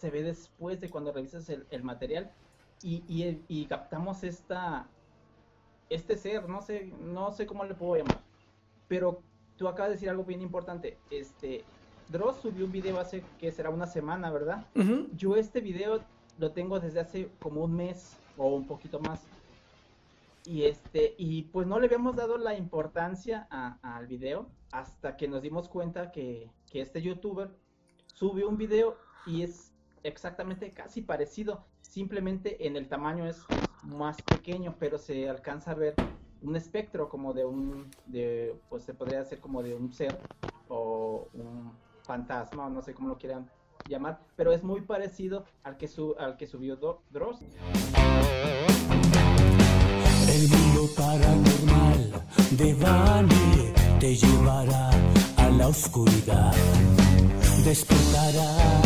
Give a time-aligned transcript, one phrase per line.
[0.00, 2.30] se ve después de cuando revisas el, material
[2.82, 3.02] y,
[3.48, 4.86] y, captamos esta,
[5.88, 8.20] este ser, no sé, no sé cómo le puedo llamar,
[8.88, 9.22] pero
[9.56, 11.64] tú acabas de decir algo bien importante, este,
[12.08, 14.66] Dross subió un video hace que será una semana, ¿verdad?
[15.16, 16.00] Yo este video
[16.38, 19.22] lo tengo desde hace como un mes o un poquito más.
[20.44, 25.42] Y este, y pues no le habíamos dado la importancia al video hasta que nos
[25.42, 27.50] dimos cuenta que, que este youtuber
[28.06, 29.72] subió un video y es
[30.06, 33.44] exactamente casi parecido, simplemente en el tamaño es
[33.82, 35.94] más pequeño, pero se alcanza a ver
[36.42, 40.18] un espectro como de un, de, pues se podría hacer como de un ser
[40.68, 41.72] o un
[42.02, 43.50] fantasma, no sé cómo lo quieran
[43.88, 46.76] llamar, pero es muy parecido al que, su, al que subió
[47.10, 47.40] Dross.
[50.28, 52.12] El mundo paranormal
[52.52, 54.90] de Vani te llevará
[55.36, 56.52] a la oscuridad.
[57.64, 58.85] Despertará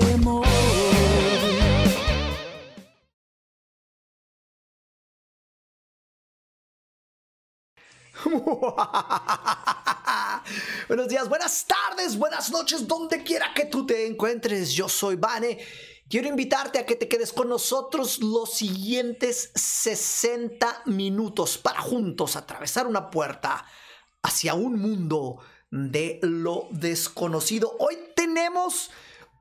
[10.87, 14.71] Buenos días, buenas tardes, buenas noches, donde quiera que tú te encuentres.
[14.71, 15.59] Yo soy Vane.
[16.09, 22.87] Quiero invitarte a que te quedes con nosotros los siguientes 60 minutos para juntos atravesar
[22.87, 23.65] una puerta
[24.21, 27.75] hacia un mundo de lo desconocido.
[27.79, 28.91] Hoy tenemos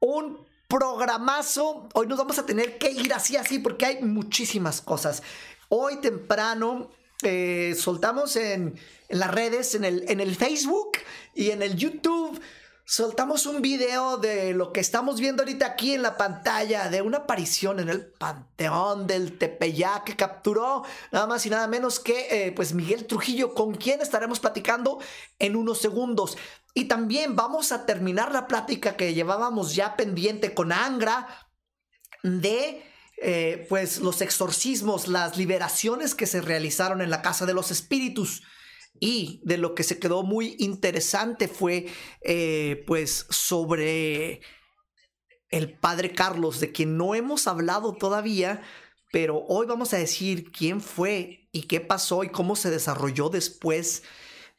[0.00, 1.88] un programazo.
[1.94, 5.22] Hoy nos vamos a tener que ir así, así, porque hay muchísimas cosas.
[5.68, 6.90] Hoy temprano
[7.22, 10.98] eh, soltamos en, las redes, en el, en el Facebook
[11.34, 12.40] y en el YouTube.
[12.84, 17.18] Soltamos un video de lo que estamos viendo ahorita aquí en la pantalla, de una
[17.18, 22.50] aparición en el Panteón del Tepeyac que capturó nada más y nada menos que eh,
[22.50, 24.98] pues Miguel Trujillo, con quien estaremos platicando
[25.38, 26.36] en unos segundos.
[26.74, 31.28] Y también vamos a terminar la plática que llevábamos ya pendiente con Angra
[32.24, 32.89] de
[33.22, 38.42] eh, pues los exorcismos, las liberaciones que se realizaron en la casa de los espíritus.
[38.98, 41.86] Y de lo que se quedó muy interesante fue
[42.22, 44.40] eh, pues sobre
[45.50, 48.62] el padre Carlos, de quien no hemos hablado todavía,
[49.12, 54.02] pero hoy vamos a decir quién fue y qué pasó y cómo se desarrolló después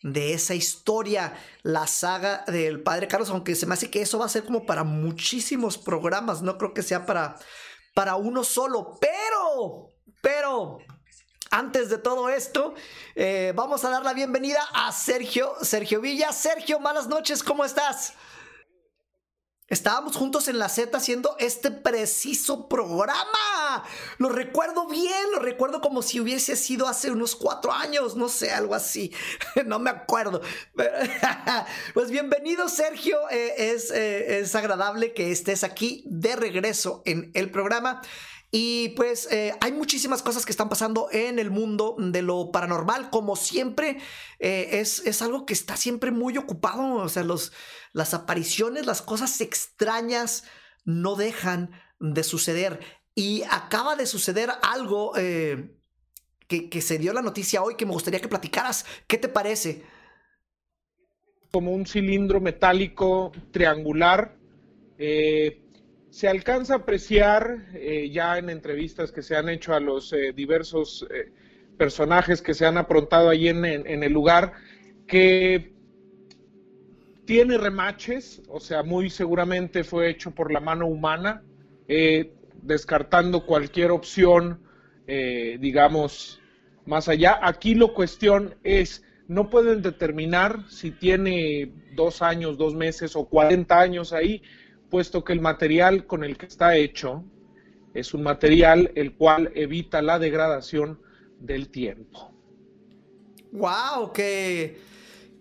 [0.03, 1.33] de esa historia,
[1.63, 4.66] la saga del padre Carlos, aunque se me hace que eso va a ser como
[4.66, 7.38] para muchísimos programas, no creo que sea para
[7.94, 8.97] para uno solo.
[9.00, 9.90] Pero,
[10.22, 10.79] pero,
[11.50, 12.74] antes de todo esto,
[13.16, 16.31] eh, vamos a dar la bienvenida a Sergio, Sergio Villa.
[16.31, 18.13] Sergio, malas noches, ¿cómo estás?
[19.72, 23.86] Estábamos juntos en la Z haciendo este preciso programa.
[24.18, 28.52] Lo recuerdo bien, lo recuerdo como si hubiese sido hace unos cuatro años, no sé,
[28.52, 29.14] algo así.
[29.66, 30.42] no me acuerdo.
[31.94, 33.18] pues bienvenido, Sergio.
[33.30, 38.02] Eh, es, eh, es agradable que estés aquí de regreso en el programa.
[38.51, 43.09] Y pues eh, hay muchísimas cosas que están pasando en el mundo de lo paranormal.
[43.09, 43.97] Como siempre,
[44.39, 46.95] es, es, algo que está siempre muy ocupado.
[46.95, 47.53] O sea, los,
[47.94, 50.44] las apariciones, las cosas extrañas
[50.84, 52.79] no dejan de suceder.
[53.16, 55.75] Y acaba de suceder algo eh,
[56.47, 58.85] que, se dio la noticia hoy que me gustaría que platicaras.
[59.07, 59.84] ¿Qué te parece?
[61.51, 64.38] Como un cilindro metálico triangular.
[64.97, 65.60] Eh,
[66.11, 71.07] se alcanza a apreciar eh, ya en entrevistas que se han hecho a los diversos
[71.77, 74.53] personajes que se han aprontado allí en, en el lugar
[75.07, 75.73] que
[77.25, 81.44] tiene remaches, o sea, muy seguramente fue hecho por la mano humana,
[81.88, 84.61] eh, descartando cualquier opción,
[85.07, 86.41] eh, digamos,
[86.85, 87.39] más allá.
[87.41, 93.79] Aquí la cuestión es, no pueden determinar si tiene dos años, dos meses o 40
[93.79, 94.41] años ahí,
[94.91, 97.23] puesto que el material con el que está hecho
[97.96, 101.02] es un material el cual evita la degradación
[101.40, 102.32] del tiempo.
[103.52, 104.14] ¡Wow!
[104.14, 104.91] ¡Qué!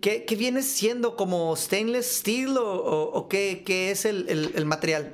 [0.01, 5.13] ¿Qué, viene siendo como stainless steel o, qué, es el, material?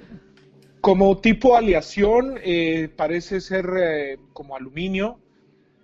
[0.79, 5.19] Como tipo aleación, eh, parece ser eh, como aluminio.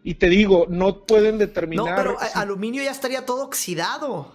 [0.06, 1.86] Y te digo, no pueden determinar.
[1.86, 4.34] No, pero aluminio ya estaría todo oxidado.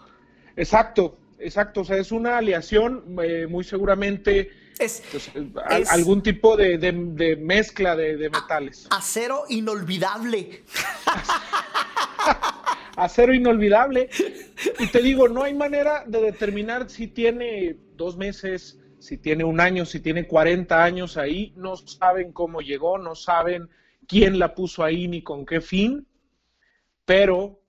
[0.55, 1.82] Exacto, exacto.
[1.82, 4.50] O sea, es una aleación, eh, muy seguramente.
[4.79, 5.31] Es, pues,
[5.90, 8.87] algún tipo de, mezcla de, metales.
[8.90, 10.62] acero inolvidable.
[12.96, 14.08] acero inolvidable.
[14.79, 19.61] Y te digo, no hay manera de determinar si tiene dos meses, si tiene un
[19.61, 21.52] año, si tiene 40 años ahí.
[21.56, 23.69] No saben cómo llegó, no saben
[24.06, 26.06] quién la puso ahí ni con qué fin.
[27.05, 27.61] Pero,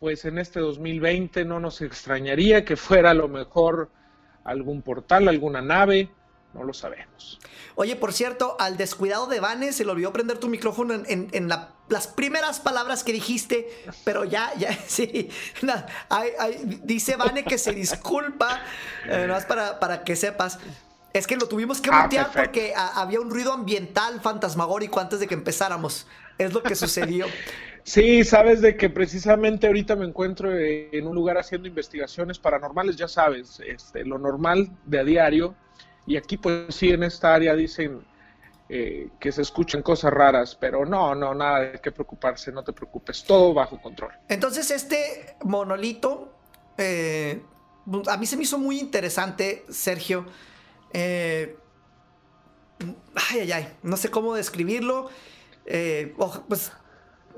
[0.00, 3.90] pues en este 2020 no nos extrañaría que fuera a lo mejor
[4.44, 6.10] algún portal, alguna nave,
[6.54, 7.38] no lo sabemos.
[7.74, 11.48] Oye, por cierto, al descuidado de Vane se le olvidó prender tu micrófono en,
[11.88, 13.68] las primeras palabras que dijiste,
[14.02, 15.28] pero ya, ya, sí.
[16.82, 18.62] dice Vane que se disculpa,
[19.06, 20.58] eh, más para, para que sepas.
[21.12, 25.26] Es que lo tuvimos que ah, mutear porque había un ruido ambiental fantasmagórico antes de
[25.26, 26.06] que empezáramos.
[26.38, 27.26] Es lo que sucedió.
[27.82, 33.08] Sí, sabes de que precisamente ahorita me encuentro en un lugar haciendo investigaciones paranormales, ya
[33.08, 35.54] sabes, este, lo normal de a diario,
[36.06, 38.02] y aquí pues sí, en esta área dicen
[38.68, 42.72] eh, que se escuchan cosas raras, pero no, no, nada de qué preocuparse, no te
[42.72, 44.12] preocupes, todo bajo control.
[44.28, 46.32] Entonces este monolito,
[46.78, 47.42] eh,
[48.08, 50.26] a mí se me hizo muy interesante, Sergio.
[50.92, 51.56] Eh,
[53.30, 55.10] ay, ay, ay, no sé cómo describirlo.
[56.48, 56.72] pues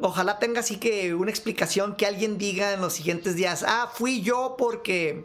[0.01, 3.65] ojalá tenga así que una explicación que alguien diga en los siguientes días.
[3.67, 5.23] Ah, fui yo porque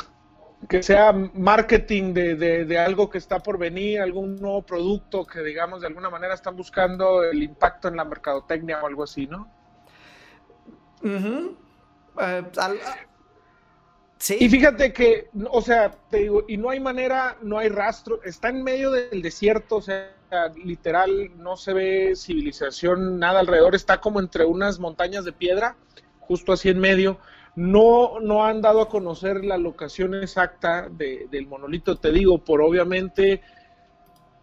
[0.67, 5.87] que sea marketing de, algo que está por venir, algún nuevo producto que digamos de
[5.87, 9.49] alguna manera están buscando el impacto en la mercadotecnia o algo así, ¿no?
[11.03, 12.43] Eh,
[14.17, 14.37] sí.
[14.39, 18.49] Y fíjate que, o sea, te digo, y no hay manera, no hay rastro, está
[18.49, 20.11] en medio del desierto, o sea,
[20.63, 25.77] literal, no se ve civilización, nada alrededor, está como entre unas montañas de piedra,
[26.19, 27.19] justo así en medio
[27.57, 33.41] no, no han dado a conocer la locación exacta del monolito, te digo, por obviamente,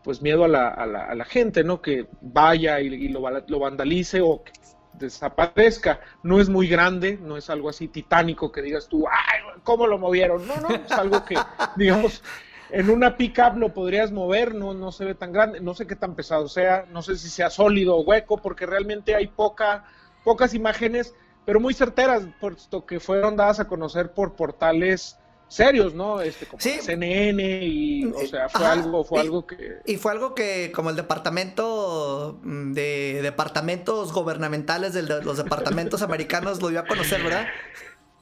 [0.02, 1.80] pues miedo a la, a la, a la gente, ¿no?
[1.80, 4.50] Que vaya y, lo, lo, vandalice o que
[4.94, 6.00] desaparezca.
[6.24, 9.60] No es muy grande, no es algo así titánico que digas tú, ¡ay!
[9.62, 10.44] ¿Cómo lo movieron?
[10.48, 11.36] No, no, es algo que,
[11.76, 12.20] digamos,
[12.74, 15.96] en una pickup lo podrías mover, no, no se ve tan grande, no sé qué
[15.96, 19.84] tan pesado sea, no sé si sea sólido o hueco, porque realmente hay poca,
[20.24, 26.20] pocas imágenes pero muy certeras, puesto que fueron dadas a conocer por portales serios, ¿no?
[26.20, 29.80] Este, como CNN y, o sea, fue algo, fue algo que...
[29.84, 36.62] Y fue algo que, como el departamento mm, de departamentos gubernamentales de los departamentos americanos
[36.62, 37.46] lo dio a conocer, ¿verdad?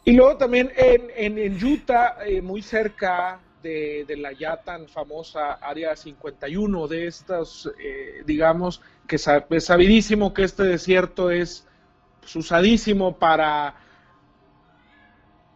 [0.05, 5.55] Y luego también en, en, Utah, eh, muy cerca de, de, la ya tan famosa
[5.55, 11.67] Área 51, de estas, eh, digamos, que es sabidísimo que este desierto es
[12.35, 13.75] usadísimo para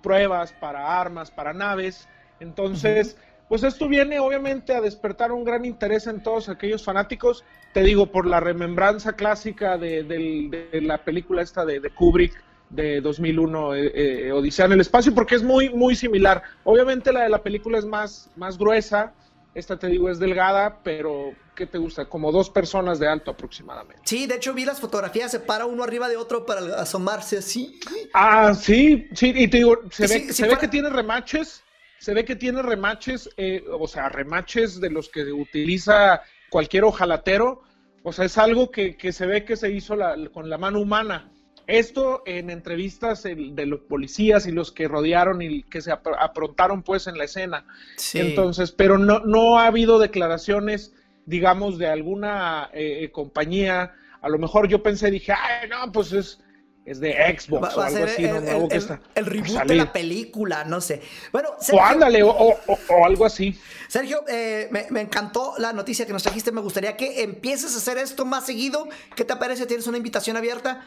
[0.02, 2.08] pruebas, para armas, para naves.
[2.38, 3.16] Entonces,
[3.48, 8.06] pues esto viene obviamente a despertar un gran interés en todos aquellos fanáticos, te digo,
[8.10, 14.66] por la remembranza clásica de, la película esta de, Kubrick de 2001, eh, eh, Odisea
[14.66, 16.42] en el espacio, porque es muy, muy similar.
[16.64, 19.14] Obviamente la de la película es más, más gruesa,
[19.56, 22.04] esta te digo es delgada, pero ¿qué te gusta?
[22.04, 24.02] Como dos personas de alto aproximadamente.
[24.04, 27.80] Sí, de hecho vi las fotografías, se para uno arriba de otro para asomarse así.
[28.12, 31.62] Ah, sí, sí, y te digo, se, ve, se ve que tiene remaches,
[31.98, 37.62] se ve que tiene remaches, eh, o sea, remaches de los que utiliza cualquier ojalatero,
[38.02, 39.96] o sea, es algo que, que se ve que se hizo
[40.32, 41.32] con la mano humana.
[41.66, 47.08] Esto en entrevistas de los policías y los que rodearon y que se aprontaron pues
[47.08, 47.66] en la escena.
[48.14, 50.94] Entonces, pero no, no ha habido declaraciones,
[51.24, 53.94] digamos, de alguna eh, eh, compañía.
[54.22, 56.38] A lo mejor yo pensé, dije, ay, no, pues es,
[56.84, 58.68] es de Xbox o algo así, el, ¿no?
[58.68, 61.02] que está el reboot de la película, no sé.
[61.32, 62.56] Bueno, o ándale, o,
[63.04, 63.58] algo así.
[63.88, 66.52] Sergio, eh, me, me, encantó la noticia que nos trajiste.
[66.52, 68.88] Me gustaría que empieces a hacer esto más seguido.
[69.16, 69.66] ¿Qué te parece?
[69.66, 70.86] ¿Tienes una invitación abierta?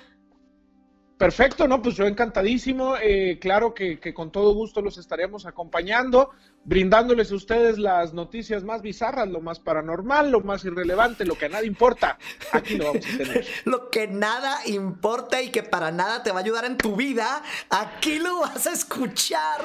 [1.19, 2.95] Perfecto, no, pues yo encantadísimo.
[2.95, 6.29] Eh, claro que, con todo gusto los estaremos acompañando,
[6.63, 11.49] brindándoles a ustedes las noticias más bizarras, lo más paranormal, lo más irrelevante, lo que
[11.49, 12.17] nada importa.
[12.53, 13.45] Aquí lo vamos a tener.
[13.65, 17.43] lo que nada importa y que para nada te va a ayudar en tu vida,
[17.69, 19.59] aquí lo vas a escuchar.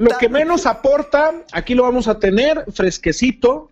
[0.00, 3.70] Lo que menos aporta, aquí lo vamos a tener fresquecito.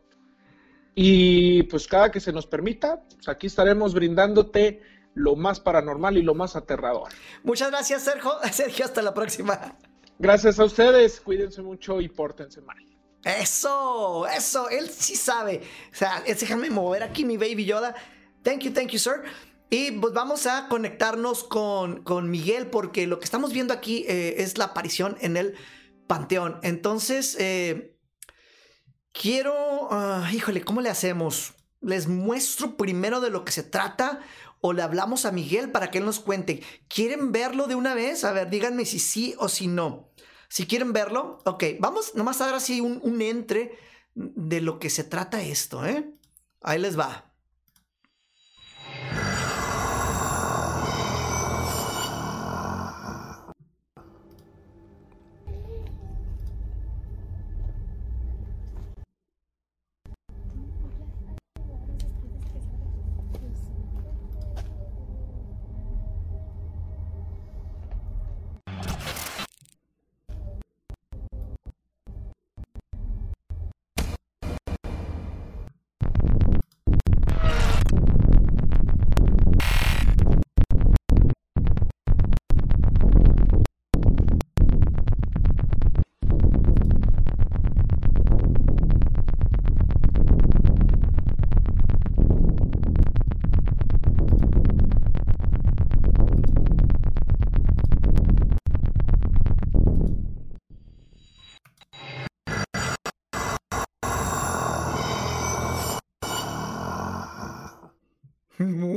[0.94, 6.22] Y pues cada que se nos permita, pues aquí estaremos brindándote lo más paranormal y
[6.22, 7.10] lo más aterrador.
[7.42, 8.32] Muchas gracias, Sergio.
[8.52, 9.76] Sergio, hasta la próxima.
[10.18, 11.20] Gracias a ustedes.
[11.20, 12.76] Cuídense mucho y pórtense mal.
[13.24, 15.62] Eso, eso, él sí sabe.
[15.92, 17.94] O sea, déjame mover aquí mi baby Yoda.
[18.42, 19.22] Thank you, thank you, sir.
[19.70, 24.36] Y pues vamos a conectarnos con, con Miguel porque lo que estamos viendo aquí eh,
[24.38, 25.54] es la aparición en el
[26.06, 26.58] panteón.
[26.62, 27.96] Entonces, eh,
[29.12, 29.88] quiero...
[29.90, 31.54] Ah, híjole, ¿cómo le hacemos?
[31.80, 34.20] ¿Les muestro primero de lo que se trata
[34.62, 36.62] o le hablamos a Miguel para que él nos cuente.
[36.88, 38.24] ¿Quieren verlo de una vez?
[38.24, 40.12] A ver, díganme si sí o si no.
[40.48, 43.76] Si quieren verlo, ok, vamos nomás a dar así un, un entre
[44.14, 46.14] de lo que se trata esto, ¿eh?
[46.62, 47.31] Ahí les va.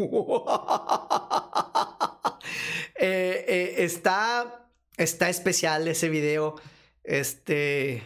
[2.97, 6.55] Eh, eh, está, está especial ese video.
[7.03, 8.03] Este.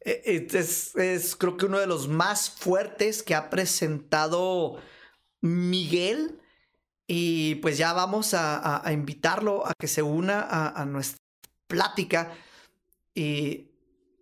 [0.00, 4.80] Eh, es, es, creo que uno de los más fuertes que ha presentado
[5.40, 6.40] Miguel.
[7.06, 11.22] Y pues ya vamos a, a, invitarlo a que se una a, a nuestra
[11.66, 12.32] plática.
[13.14, 13.70] Y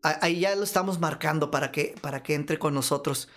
[0.03, 3.29] ahí ya lo estamos marcando para que, para que entre con nosotros.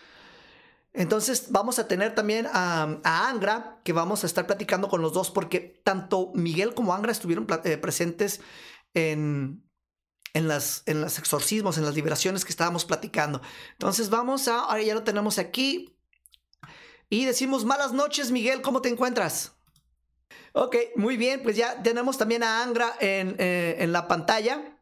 [0.94, 5.30] Entonces vamos a tener también a, Angra, que vamos a estar platicando con los dos,
[5.30, 8.42] porque tanto Miguel como Angra estuvieron eh, presentes
[8.94, 9.64] en,
[10.34, 13.42] en, las, en los exorcismos, en las liberaciones que estábamos platicando.
[13.74, 15.96] Entonces vamos a, ahora ya lo tenemos aquí.
[17.08, 19.54] Y decimos malas noches, Miguel, ¿cómo te encuentras?
[20.54, 24.79] Ok, muy bien, pues ya tenemos también a Angra en, eh, en la pantalla.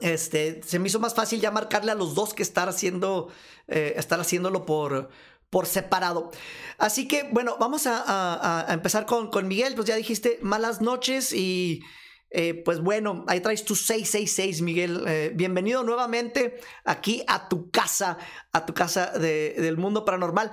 [0.00, 3.28] Este, se me hizo más fácil ya marcarle a los dos que estar haciendo,
[3.68, 5.10] eh, estar haciéndolo por,
[5.50, 6.30] por separado.
[6.78, 9.74] Así que, bueno, vamos a, empezar con, con, Miguel.
[9.74, 11.82] Pues ya dijiste malas noches y
[12.30, 15.04] eh, pues bueno, ahí traes tu 666, Miguel.
[15.06, 18.18] Eh, bienvenido nuevamente aquí a tu casa,
[18.52, 20.52] a tu casa del mundo paranormal.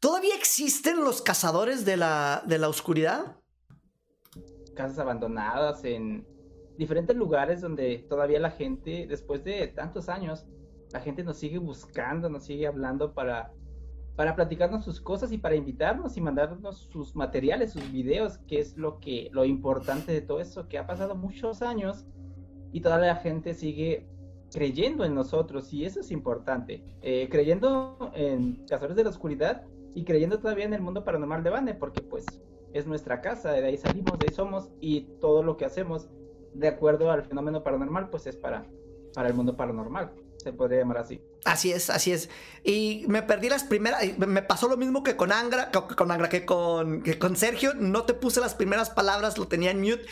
[0.00, 3.36] ¿Todavía existen los cazadores de la, de la oscuridad?
[4.74, 6.26] Casas abandonadas en
[6.76, 10.46] diferentes lugares donde todavía la gente, después de tantos años,
[10.92, 13.52] la gente nos sigue buscando, nos sigue hablando para
[14.16, 18.76] para platicarnos sus cosas y para invitarnos y mandarnos sus materiales, sus videos, que es
[18.76, 22.04] lo que lo importante de todo eso, que ha pasado muchos años
[22.72, 24.06] y toda la gente sigue
[24.52, 29.62] creyendo en nosotros y eso es importante, eh, creyendo en Cazadores de la Oscuridad
[29.94, 32.26] y creyendo todavía en el mundo paranormal de Bane, porque pues
[32.74, 36.10] es nuestra casa, de ahí salimos, de ahí somos y todo lo que hacemos
[36.54, 38.66] de acuerdo al fenómeno paranormal pues es para,
[39.14, 41.20] para el mundo paranormal se podría llamar así.
[41.44, 42.28] Así es, así es.
[42.64, 46.28] Y me perdí las primeras, me pasó lo mismo que con Angra, que con Angra,
[46.28, 50.04] que con, que con Sergio, no te puse las primeras palabras, lo tenía en mute.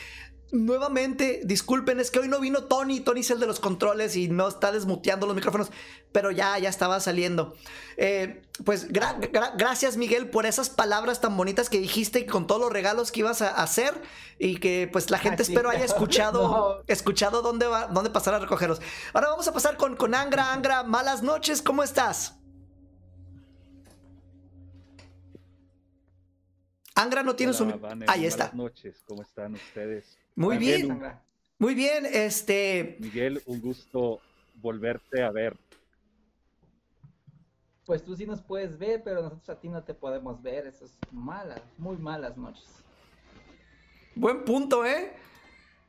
[0.52, 4.26] Nuevamente, disculpen, es que hoy no vino Tony, Tony es el de los controles y
[4.28, 5.70] no está desmuteando los micrófonos,
[6.10, 7.54] pero ya, ya estaba saliendo.
[7.96, 12.72] Eh, pues gracias Miguel por esas palabras tan bonitas que dijiste y con todos los
[12.72, 13.94] regalos que ibas a hacer
[14.40, 18.80] y que pues la gente espero haya escuchado, escuchado dónde, va, dónde pasar a recogerlos.
[19.12, 20.52] Ahora vamos a pasar con, con Angra.
[20.52, 22.34] Angra, malas noches, ¿cómo estás?
[26.96, 27.72] Angra no tiene su...
[28.08, 28.48] Ahí está.
[28.48, 30.19] Buenas noches, ¿cómo están ustedes?
[30.34, 31.00] Muy bien.
[31.58, 32.96] Muy bien, este.
[33.00, 34.20] Miguel, un gusto
[34.54, 35.56] volverte a ver.
[37.84, 40.66] Pues tú sí nos puedes ver, pero nosotros a ti no te podemos ver.
[40.66, 42.64] Eso es malas, muy malas noches.
[44.14, 45.12] Buen punto, ¿eh?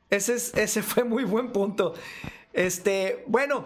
[0.09, 1.93] Ese, es, ese fue muy buen punto.
[2.53, 3.65] Este, bueno,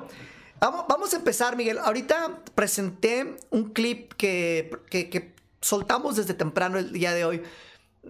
[0.59, 1.79] vamos, vamos a empezar, Miguel.
[1.79, 7.41] Ahorita presenté un clip que, que, que soltamos desde temprano el día de hoy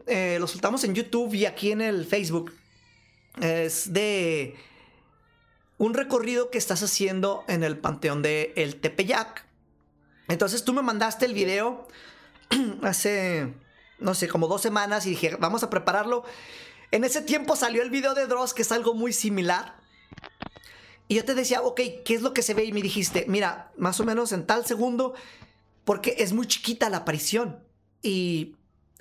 [0.08, 2.54] eh, lo soltamos en YouTube y aquí en el Facebook.
[3.42, 4.56] Es de
[5.78, 9.46] un recorrido que estás haciendo en el panteón de El Tepeyac.
[10.28, 11.88] Entonces tú me mandaste el video
[12.82, 13.54] hace,
[14.00, 16.24] no sé, como dos semanas y dije, vamos a prepararlo.
[16.92, 19.76] En ese tiempo salió el video de Dross, que es algo muy similar.
[21.08, 22.66] Y yo te decía, ok, ¿qué es lo que se ve?
[22.66, 25.14] Y me dijiste, mira, más o menos en tal segundo,
[25.84, 27.60] porque es muy chiquita la aparición.
[28.02, 28.56] Y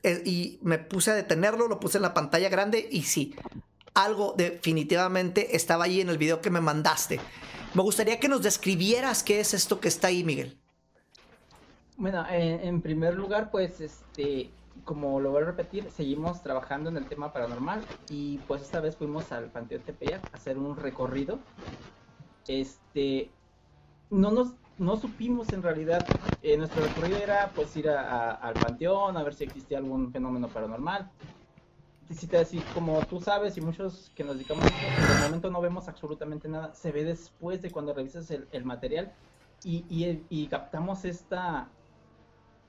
[0.04, 3.34] eh, y me puse a detenerlo, lo puse en la pantalla grande y sí,
[3.94, 7.20] algo definitivamente estaba ahí en el video que me mandaste.
[7.74, 10.58] Me gustaría que nos describieras qué es esto que está ahí, Miguel.
[11.96, 14.50] Bueno, en, primer lugar, pues, este,
[14.84, 18.96] como lo voy a repetir, seguimos trabajando en el tema paranormal y pues esta vez
[18.96, 21.38] fuimos al Panteón Tepeyac a hacer un recorrido.
[22.46, 23.30] Este,
[24.10, 26.06] no nos, no supimos en realidad,
[26.42, 31.10] eh, nuestro recorrido era pues ir al Panteón a ver si existía algún fenómeno paranormal.
[32.10, 35.24] Si te decir, como tú sabes y muchos que nos dedicamos a esto, en el
[35.24, 39.12] momento no vemos absolutamente nada, se ve después de cuando revisas el, material
[39.64, 41.68] y, y, y captamos esta,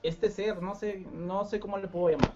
[0.02, 2.34] este ser, no sé, no sé cómo le puedo llamar,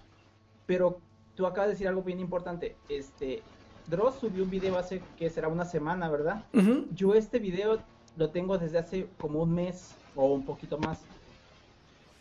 [0.67, 0.99] pero
[1.35, 2.75] tú acabas de decir algo bien importante.
[2.87, 3.41] Este,
[3.87, 6.45] Dross subió un video hace que será una semana, ¿verdad?
[6.93, 7.79] Yo este video
[8.21, 11.01] lo tengo desde hace como un mes o un poquito más.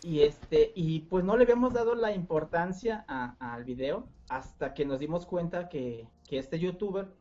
[0.02, 3.04] Y este, y pues no le habíamos dado la importancia
[3.38, 7.12] al video hasta que nos dimos cuenta que, que este youtuber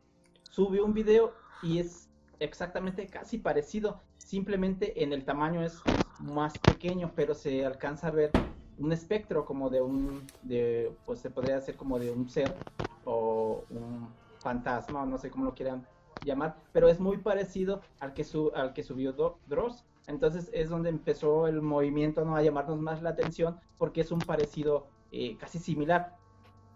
[0.44, 2.10] subió un video y es
[2.40, 5.82] exactamente casi parecido simplemente en el tamaño es
[6.22, 8.32] más pequeño, pero se alcanza a ver
[8.78, 12.56] un espectro como de un, de, pues se podría hacer como de un ser
[13.04, 14.08] o un
[14.38, 15.86] fantasma, no sé cómo lo quieran
[16.22, 19.14] llamar, pero es muy parecido al que, su, al que subió
[19.48, 19.86] Dross.
[20.08, 24.88] Entonces es donde empezó el movimiento a llamarnos más la atención porque es un parecido
[25.12, 26.16] eh, casi similar.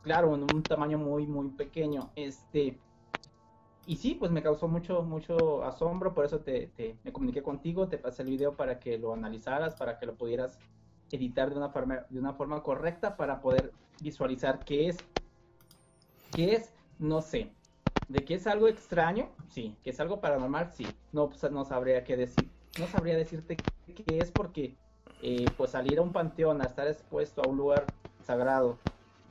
[0.04, 2.12] Claro, en un tamaño muy, muy pequeño.
[2.16, 2.78] Este,
[3.86, 6.72] y sí, pues me causó mucho, mucho asombro, por eso te,
[7.04, 10.58] me comuniqué contigo, te pasé el video para que lo analizaras, para que lo pudieras
[11.12, 13.72] editar de una forma, de una forma correcta para poder
[14.02, 14.98] visualizar qué es.
[16.32, 16.72] ¿Qué es?
[16.98, 17.52] No sé.
[18.08, 19.30] ¿De qué es algo extraño?
[19.50, 19.76] Sí.
[19.84, 20.72] ¿Que es algo paranormal?
[20.72, 20.88] Sí.
[21.12, 22.50] No, pues, no sabría qué decir.
[22.80, 24.76] No sabría decirte qué es porque
[25.22, 27.86] eh, pues salir a un panteón, a estar expuesto a un lugar
[28.26, 28.78] sagrado,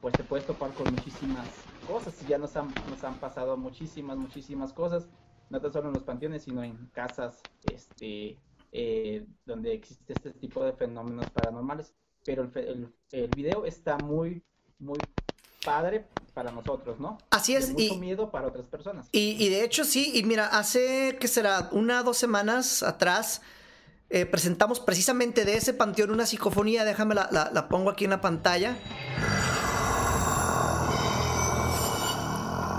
[0.00, 1.46] pues te puedes topar con muchísimas
[1.86, 5.08] cosas y ya nos han, nos han pasado muchísimas, muchísimas cosas,
[5.50, 8.38] no tan solo en los panteones, sino en casas este,
[8.72, 11.94] eh, donde existe este tipo de fenómenos paranormales.
[12.24, 14.42] Pero el, el, video está muy,
[14.78, 14.98] muy
[15.64, 17.18] padre para nosotros, ¿no?
[17.30, 17.70] Así es.
[17.70, 19.06] mucho miedo para otras personas.
[19.12, 21.68] Y, y, de hecho sí, y mira, hace, ¿qué será?
[21.72, 23.42] Una, dos semanas atrás...
[24.14, 28.10] Eh, presentamos precisamente de ese panteón una psicofonía, déjame la, la, la pongo aquí en
[28.10, 28.76] la pantalla.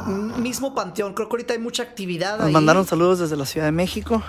[0.05, 1.13] mismo panteón.
[1.13, 2.39] Creo que ahorita hay mucha actividad.
[2.39, 4.21] Nos mandaron saludos desde la Ciudad de México.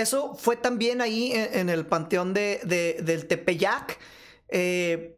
[0.00, 2.60] Eso fue también ahí en, el panteón de,
[3.02, 3.98] del Tepeyac.
[4.48, 5.16] Eh,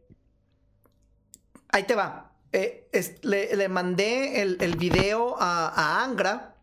[1.69, 2.33] ahí te va.
[2.53, 2.87] Eh,
[3.23, 6.55] le, mandé el, video a, Angra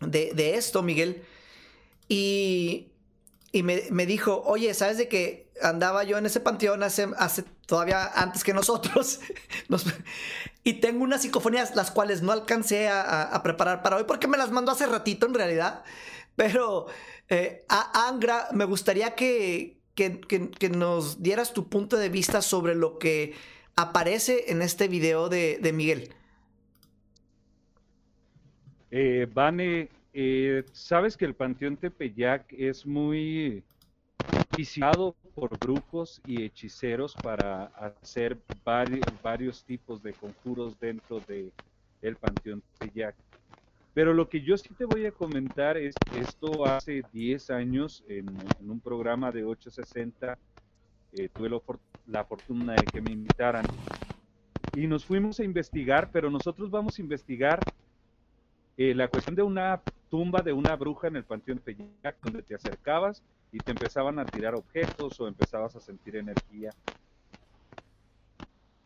[0.00, 1.22] de, esto, Miguel,
[2.08, 2.90] y,
[3.52, 8.42] me, dijo, oye, ¿sabes de que andaba yo en ese panteón hace, hace todavía antes
[8.42, 9.20] que nosotros?
[10.64, 14.50] y tengo unas psicofonías, las cuales no alcancé a, preparar para hoy, porque me las
[14.50, 15.84] mandó hace ratito en realidad,
[16.36, 16.86] pero
[17.28, 23.34] eh, Angra me gustaría que, que nos dieras tu punto de vista sobre lo que
[23.76, 26.10] aparece en este video de, Miguel?
[28.90, 33.62] Eh, Vane, eh, sabes que el Panteón Tepeyac es muy
[34.56, 38.38] visitado por brujos y hechiceros para hacer
[39.22, 41.50] varios, tipos de conjuros dentro de
[42.02, 43.16] el Panteón Tepeyac.
[43.94, 48.04] Pero lo que yo sí te voy a comentar es que esto hace 10 años
[48.08, 50.36] en, un programa de 860
[51.12, 51.48] eh, tuve
[52.06, 53.68] la, fortuna de que me invitaran.
[54.72, 57.64] Y nos fuimos a investigar, pero nosotros vamos a investigar
[58.76, 59.80] eh, la cuestión de una
[60.10, 64.28] tumba de una bruja en el Panteón Teyac, donde te acercabas y te empezaban a
[64.28, 66.72] tirar objetos o empezabas a sentir energía.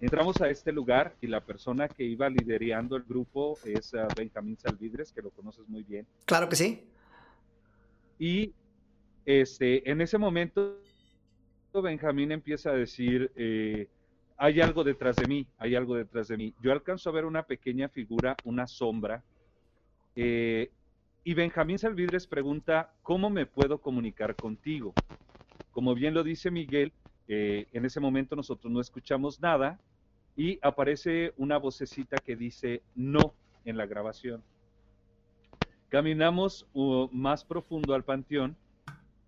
[0.01, 4.57] Entramos a este lugar y la persona que iba liderando el grupo es uh, Benjamín
[4.57, 6.07] Salvidres, que lo conoces muy bien.
[6.25, 6.85] Claro que sí.
[8.19, 8.53] Y
[9.27, 10.81] este, en ese momento
[11.83, 13.89] Benjamín empieza a decir, eh,
[14.37, 16.55] hay algo detrás de mí, hay algo detrás de mí.
[16.63, 19.23] Yo alcanzo a ver una pequeña figura, una sombra,
[20.17, 20.71] eh,
[21.25, 24.95] y Benjamín Salvidres pregunta, ¿cómo me puedo comunicar contigo?
[25.73, 26.93] Como bien lo dice Miguel,
[27.29, 29.79] eh, en ese momento nosotros no escuchamos nada
[30.39, 34.41] y aparece una vocecita que dice no en la grabación.
[35.89, 38.57] Caminamos uh, más profundo al panteón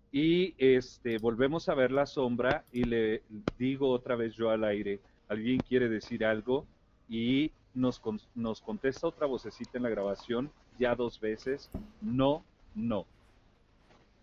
[0.09, 3.23] y este, volvemos a ver la sombra y le
[3.59, 6.65] digo otra vez yo al aire, alguien quiere decir algo
[7.09, 8.01] y nos,
[8.33, 11.69] nos contesta otra vocecita en la grabación, ya dos veces,
[12.01, 12.41] no,
[12.73, 13.05] no.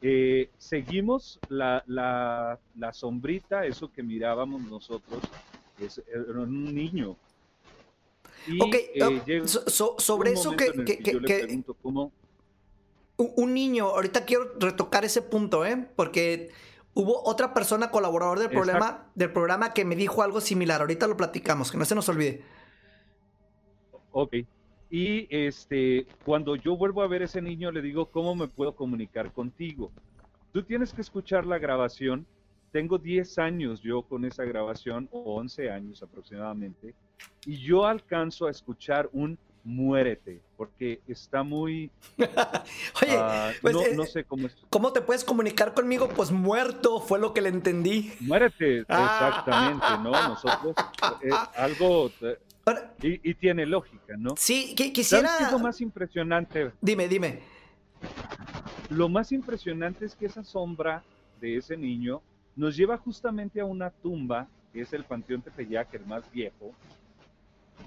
[0.00, 5.20] Eh, seguimos la, la, la, sombrita, eso que mirábamos nosotros,
[5.80, 7.16] es era un niño.
[8.46, 12.12] Y, ok, eh, sobre eso que, que, que, que cómo...
[13.16, 15.88] un niño, ahorita quiero retocar ese punto, ¿eh?
[15.96, 16.50] Porque
[16.94, 20.80] hubo otra persona colaborador del programa, del programa que me dijo algo similar.
[20.80, 22.42] Ahorita lo platicamos, que no se nos olvide.
[24.12, 24.36] Ok.
[24.90, 28.74] Y este, cuando yo vuelvo a ver a ese niño, le digo, ¿cómo me puedo
[28.74, 29.92] comunicar contigo?
[30.52, 32.26] Tú tienes que escuchar la grabación.
[32.72, 36.94] Tengo 10 años yo con esa grabación, o 11 años aproximadamente,
[37.46, 41.90] y yo alcanzo a escuchar un muérete, porque está muy...
[42.18, 44.56] Oye, ah, pues, eh, no, sé cómo es.
[44.70, 46.08] ¿Cómo te puedes comunicar conmigo?
[46.08, 48.12] Pues muerto, fue lo que le entendí.
[48.20, 50.10] Muérete, exactamente, ¿no?
[50.10, 50.74] Nosotros,
[51.22, 52.10] eh, algo...
[52.22, 52.38] Eh,
[53.02, 54.34] y, tiene lógica, ¿no?
[54.36, 55.28] Sí, quisiera...
[55.28, 56.72] ¿Sabes qué es lo más impresionante?
[56.82, 57.40] Dime, dime.
[58.90, 61.02] Lo más impresionante es que esa sombra
[61.40, 62.20] de ese niño
[62.58, 66.74] nos lleva justamente a una tumba, que es el Panteón Tepeyac, el más viejo,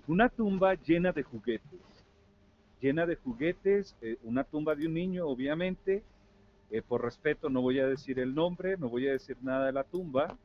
[0.08, 1.82] una tumba llena de juguetes,
[2.80, 6.04] llena de juguetes, eh, una tumba de un niño, obviamente,
[6.72, 9.74] eh, por respeto no voy a decir el nombre, no voy a decir nada de
[9.74, 10.38] la tumba,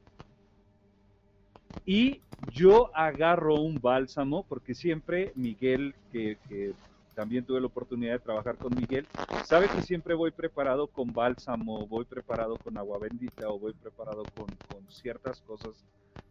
[1.85, 2.21] y
[2.53, 6.75] yo agarro un bálsamo, porque siempre Miguel, que,
[7.17, 9.07] también tuve la oportunidad de trabajar con Miguel,
[9.43, 14.23] sabe que siempre voy preparado con bálsamo, voy preparado con agua bendita o voy preparado
[14.37, 14.47] con,
[14.91, 15.73] ciertas cosas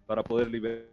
[0.05, 0.85] para poder liberar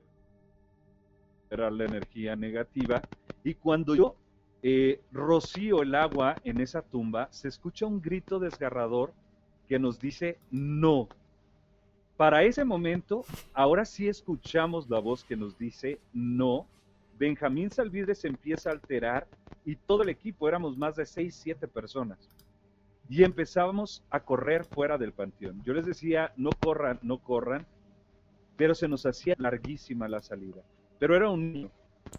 [1.50, 3.04] la energía negativa.
[3.44, 4.16] Y cuando yo
[4.62, 9.12] eh, rocío el agua en esa tumba, se escucha un grito desgarrador
[9.68, 11.08] que nos dice no,
[12.16, 16.66] para ese momento, ahora sí escuchamos la voz que nos dice no.
[17.22, 19.28] Benjamín Salvidre se empieza a alterar
[19.64, 22.28] y todo el equipo, éramos más de seis, siete personas.
[23.08, 25.62] Y empezábamos a correr fuera del panteón.
[25.62, 27.64] Yo les decía, no corran, no corran,
[28.56, 30.62] pero se nos hacía larguísima la salida.
[30.98, 31.70] Pero era un niño.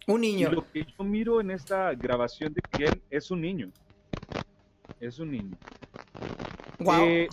[0.08, 0.50] Un niño.
[0.50, 3.72] lo que yo miro en esta grabación de Miguel es un niño.
[5.02, 5.58] Es un niño.
[6.80, 7.28] Eh,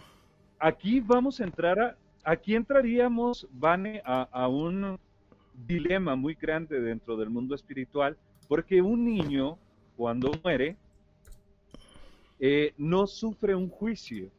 [0.58, 4.98] aquí vamos a entrar a, aquí entraríamos, Vane, a, un
[5.66, 8.16] dilema muy grande dentro del mundo espiritual,
[8.48, 9.58] porque un niño,
[9.96, 10.76] cuando muere,
[12.38, 14.30] eh, no sufre un juicio,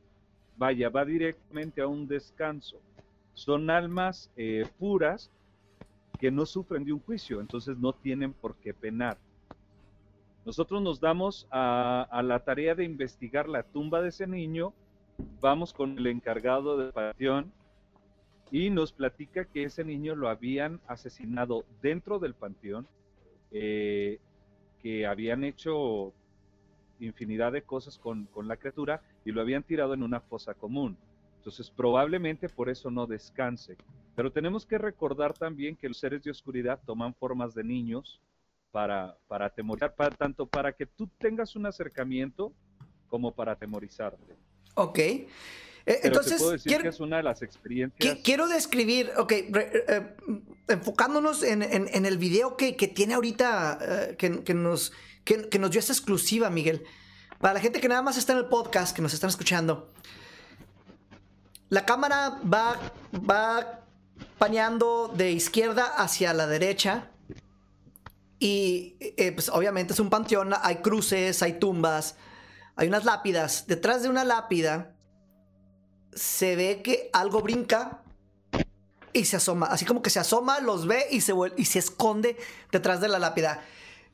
[0.57, 2.77] vaya, va directamente a un descanso.
[3.33, 5.31] Son almas eh, puras
[6.19, 9.17] que no sufren de un juicio, entonces no tienen por qué penar.
[10.45, 14.73] Nosotros nos damos a, la tarea de investigar la tumba de ese niño,
[15.39, 17.51] vamos con el encargado de panteón,
[18.51, 22.85] y nos platica que ese niño lo habían asesinado dentro del panteón,
[23.51, 24.19] eh,
[24.81, 26.13] que habían hecho
[26.99, 30.97] infinidad de cosas con, la criatura y lo habían tirado en una fosa común.
[31.37, 33.77] Entonces probablemente por eso no descanse.
[34.15, 38.21] Pero tenemos que recordar también que los seres de oscuridad toman formas de niños
[38.71, 42.53] para, para atemorizar, tanto para que tú tengas un acercamiento
[43.07, 44.35] como para atemorizarte.
[44.75, 44.99] Ok.
[45.85, 48.17] Eh, entonces, quiero, que es una de las experiencias.
[48.23, 50.15] quiero describir, ok, eh, eh,
[50.67, 56.83] enfocándonos en, el video que, tiene ahorita, que, nos, que, nos dio esta exclusiva, Miguel.
[57.39, 59.89] Para la gente que nada más está en el podcast, que nos están escuchando,
[61.69, 62.79] la cámara va,
[63.13, 63.79] va
[64.37, 67.09] paneando de izquierda hacia la derecha.
[68.37, 68.95] Y
[69.35, 72.15] pues obviamente es un panteón, hay cruces, hay tumbas,
[72.75, 73.67] hay unas lápidas.
[73.67, 74.95] Detrás de una lápida
[76.13, 78.01] se ve que algo brinca
[79.13, 79.67] y se asoma.
[79.67, 82.37] Así como que se asoma, los ve y se, y se esconde
[82.71, 83.63] detrás de la lápida.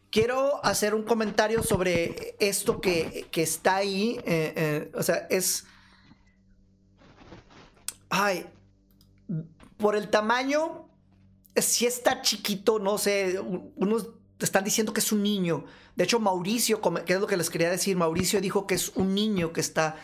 [0.10, 4.18] Quiero hacer un comentario sobre esto que, está ahí.
[4.26, 5.66] Eh, eh, o sea, es.
[8.10, 8.46] Ay.
[9.78, 10.90] Por el tamaño,
[11.56, 13.40] si está chiquito, no sé.
[13.40, 15.66] Unos están diciendo que es un niño.
[15.96, 19.14] De hecho, Mauricio, que es lo que les quería decir, Mauricio dijo que es un
[19.14, 19.98] niño que está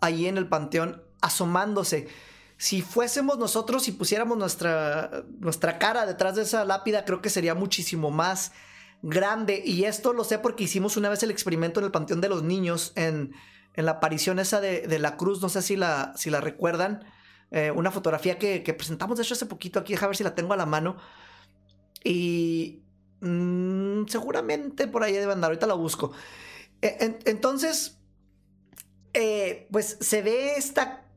[0.00, 2.08] ahí en el panteón asomándose.
[2.56, 7.54] Si fuésemos nosotros y pusiéramos nuestra, nuestra cara detrás de esa lápida, creo que sería
[7.54, 8.52] muchísimo más
[9.02, 9.62] grande.
[9.64, 12.42] Y esto lo sé porque hicimos una vez el experimento en el Panteón de los
[12.42, 13.32] Niños, en,
[13.74, 17.04] la aparición esa de, la cruz, no sé si la, si la recuerdan.
[17.50, 20.52] Eh, una fotografía que, presentamos de hecho hace poquito aquí, a ver si la tengo
[20.52, 20.96] a la mano.
[22.02, 22.82] Y
[23.20, 26.10] mm, seguramente por ahí debe andar, ahorita la busco.
[26.82, 27.98] E, entonces,
[29.14, 31.07] eh, pues se ve esta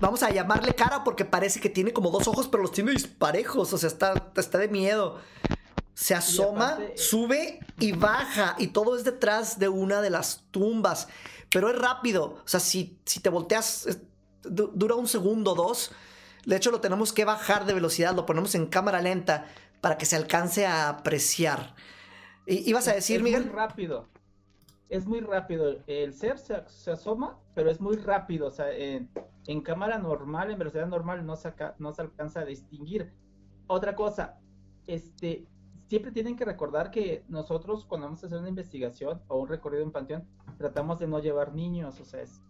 [0.00, 3.72] Vamos a llamarle cara porque parece que tiene como dos ojos, pero los tiene disparejos.
[3.72, 5.18] O sea, está, está de miedo.
[5.94, 8.54] Se asoma, sube y baja.
[8.58, 11.08] Y todo es detrás de una de las tumbas.
[11.50, 12.24] Pero es rápido.
[12.44, 13.98] O sea, si, si te volteas,
[14.42, 15.90] dura un segundo, dos.
[16.44, 18.14] De hecho, lo tenemos que bajar de velocidad.
[18.14, 19.46] Lo ponemos en cámara lenta
[19.80, 21.74] para que se alcance a apreciar.
[22.46, 23.46] ¿Y, ¿Ibas a decir, es Miguel?
[23.46, 24.06] Muy rápido.
[24.88, 25.78] Es muy rápido.
[25.86, 28.46] El ser se, asoma, pero es muy rápido.
[28.46, 28.70] O sea,
[29.46, 33.12] en, cámara normal, en velocidad normal, no se, no se alcanza a distinguir.
[33.66, 34.38] Otra cosa,
[34.86, 35.46] este,
[35.88, 39.82] siempre tienen que recordar que nosotros cuando vamos a hacer una investigación o un recorrido
[39.82, 40.28] en panteón,
[40.58, 42.40] tratamos de no llevar niños, o sea, es,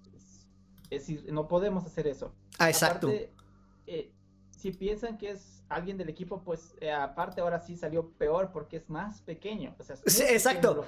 [0.90, 2.32] decir, no podemos hacer eso.
[2.58, 3.08] Ah, exacto.
[3.86, 4.12] Eh,
[4.50, 8.78] si piensan que es alguien del equipo, pues eh, aparte ahora sí salió peor porque
[8.78, 9.74] es más pequeño.
[9.78, 9.96] O sea,
[10.28, 10.84] exacto.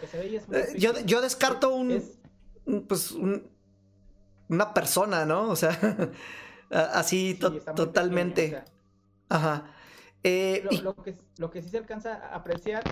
[0.77, 2.03] yo, yo, descarto un,
[2.89, 3.15] pues
[4.49, 5.49] una persona, ¿no?
[5.49, 5.71] O sea,
[6.71, 8.63] así totalmente.
[9.29, 9.73] Ajá.
[10.23, 12.83] Eh, lo, que, lo que sí se alcanza a apreciar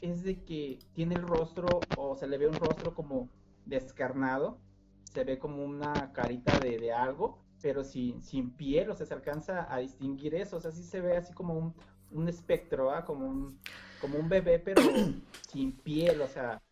[0.00, 3.28] es de que tiene el rostro o se le ve un rostro como
[3.64, 4.58] descarnado,
[5.04, 9.14] se ve como una carita de, de algo, pero sin, sin piel, o sea, se
[9.14, 11.74] alcanza a distinguir eso, o sea, sí se ve así como un,
[12.12, 13.04] un espectro, ¿ah?
[13.04, 13.58] como, un,
[14.00, 14.82] como un bebé, pero
[15.50, 16.62] sin piel, o sea,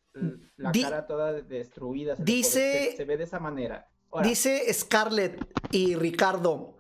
[0.57, 2.17] la cara toda destruida.
[2.17, 3.89] Se dice, se, ve de esa manera.
[4.23, 6.75] Dice Scarlett y Ricardo,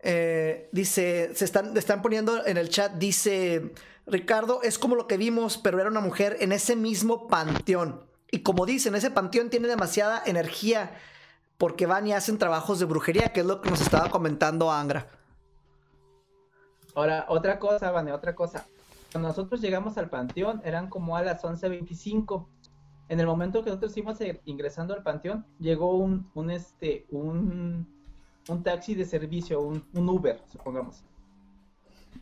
[0.00, 3.72] eh, dice, se están, están poniendo en el chat, dice,
[4.06, 8.04] Ricardo, es como lo que vimos, pero era una mujer en ese mismo panteón.
[8.30, 10.96] Y como dicen, ese panteón tiene demasiada energía
[11.58, 15.06] porque van y hacen trabajos de brujería, que es lo que nos estaba comentando Angra.
[16.94, 18.66] Ahora, otra cosa, Vane, otra cosa.
[19.12, 22.46] Cuando nosotros llegamos al panteón, eran como a las 11.25.
[23.08, 27.86] En el momento que nosotros íbamos ingresando al panteón, llegó un, un este, un,
[28.48, 31.04] un taxi de servicio, un, Uber, supongamos.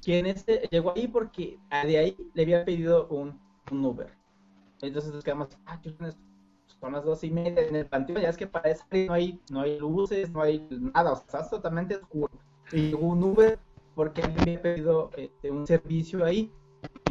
[0.03, 3.39] Quien este llegó ahí porque de ahí le había pedido un,
[3.71, 4.13] Uber.
[4.83, 5.81] Entonces nos quedamos, ah,
[6.81, 9.41] son las dos y media en el panteón, ya es que para eso no hay,
[9.51, 12.33] no hay luces, no hay nada, o sea, está totalmente oscuro.
[12.73, 13.59] Y llegó un Uber
[13.95, 16.51] porque me había pedido este, un servicio ahí.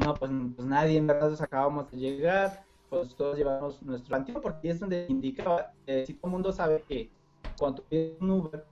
[0.04, 4.42] No, pues, pues, nadie, en verdad, nos acabamos de llegar, pues todos llevamos nuestro panteón,
[4.42, 7.10] porque es donde indicaba, eh, si todo el mundo sabe que
[7.58, 8.66] cuando pides un Uber,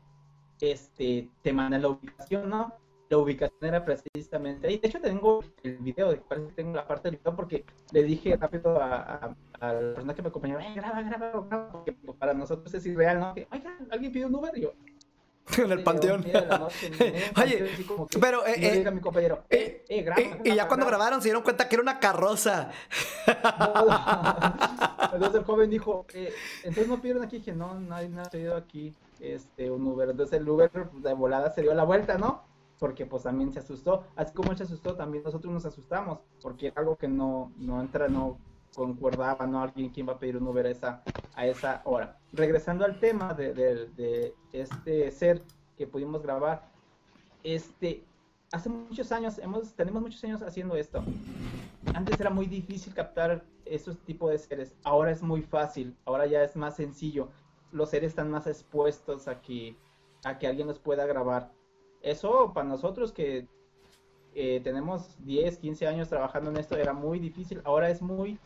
[0.62, 2.74] este, te manda la ubicación, ¿no?
[3.10, 4.78] La ubicación era precisamente ahí.
[4.80, 8.36] De hecho, tengo el video, parece que tengo la parte del video porque le dije
[8.36, 12.86] rápido a, a, la persona que me acompañaba, graba, graba, graba, porque para nosotros es
[12.86, 13.34] irreal, ¿no?
[13.34, 14.74] Que, oiga, alguien pide un Uber y yo,
[15.58, 16.26] en el panteón.
[17.42, 17.70] Oye,
[18.20, 21.70] pero eh, eh, mi compañero, eh, eh, graba, y ya cuando grabaron se dieron cuenta
[21.70, 22.72] que era una carroza.
[25.14, 26.06] Entonces el joven dijo,
[26.64, 30.10] entonces no pidieron aquí, que no, nadie ha pedido aquí este, un Uber.
[30.10, 32.44] Entonces el Uber pues, de volada se dio la vuelta, ¿no?
[32.78, 34.04] Porque pues también se asustó.
[34.16, 37.82] Así como él se asustó, también nosotros nos asustamos, porque era algo que no, no
[37.82, 38.38] entra, no
[38.76, 39.62] concordaba, ¿no?
[39.62, 41.04] Alguien quien va a pedir un Uber a esa,
[41.36, 42.18] a esa hora.
[42.34, 45.42] Regresando al tema de, de este ser
[45.78, 46.70] que pudimos grabar,
[47.44, 48.04] este,
[48.52, 51.04] hace muchos años, hemos, tenemos muchos años haciendo esto.
[51.94, 56.44] Antes era muy difícil captar esos tipos de seres, ahora es muy fácil, ahora ya
[56.44, 57.30] es más sencillo
[57.72, 59.76] los seres están más expuestos a que,
[60.24, 61.52] a que alguien los pueda grabar.
[62.02, 63.48] Eso para nosotros que
[64.36, 67.62] eh, tenemos 10, 15 años trabajando en esto era muy difícil.
[67.64, 68.40] Ahora es muy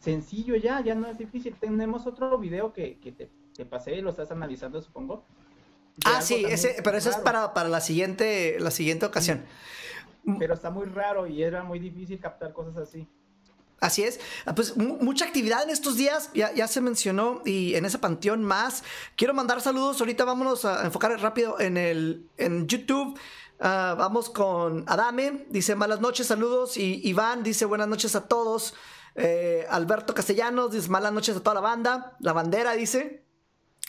[0.00, 1.54] sencillo ya, ya no es difícil.
[1.60, 5.24] Tenemos otro video que, que te, te, pasé y lo estás analizando, supongo.
[6.04, 9.44] Ah, sí, ese, pero eso es para, para la, siguiente, la siguiente ocasión.
[10.38, 13.06] Pero está muy raro y era muy difícil captar cosas así.
[13.80, 14.20] Así es.
[14.44, 18.44] Ah, pues mucha actividad en estos días, ya, ya, se mencionó, y en ese panteón
[18.44, 18.84] más.
[19.16, 20.00] Quiero mandar saludos.
[20.00, 23.18] Ahorita vámonos a enfocar rápido en el en YouTube.
[23.58, 26.76] Ah, vamos con Adame, dice malas noches, saludos.
[26.76, 28.74] Y Iván dice buenas noches a todos.
[29.22, 32.16] Eh, Alberto Castellanos dice malas noches a toda la banda.
[32.20, 33.22] La bandera dice.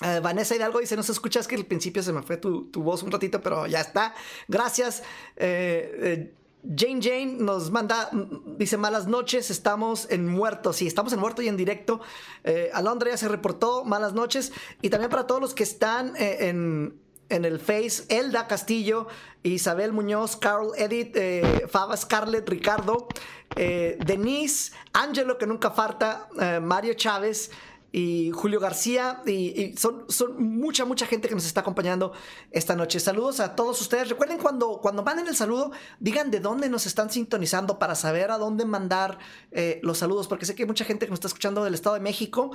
[0.03, 2.71] Eh, Vanessa Hidalgo dice, no se escucha, es que al principio se me fue tu,
[2.71, 4.13] tu voz un ratito, pero ya está.
[4.47, 5.03] Gracias.
[5.37, 8.09] Eh, Jane Jane nos manda,
[8.57, 10.73] dice malas noches, estamos en muerto.
[10.73, 12.01] Sí, estamos en muerto y en directo.
[12.43, 14.51] Eh, Alondra ya se reportó, malas noches.
[14.81, 17.00] Y también para todos los que están en,
[17.31, 19.07] en, el Face, Elda Castillo,
[19.43, 23.07] Isabel Muñoz, Carl Edith, eh, Fava Scarlett, Ricardo,
[23.55, 26.29] eh, Denise, Angelo que nunca falta,
[26.61, 27.51] Mario Chávez
[27.91, 29.21] y Julio García.
[29.25, 32.13] Y, son, son, mucha, mucha gente que nos está acompañando
[32.51, 32.99] esta noche.
[32.99, 34.09] Saludos a todos ustedes.
[34.09, 38.37] Recuerden cuando, cuando manden el saludo, digan de dónde nos están sintonizando para saber a
[38.37, 39.19] dónde mandar
[39.51, 41.95] eh, los saludos, porque sé que hay mucha gente que nos está escuchando del Estado
[41.95, 42.51] de México.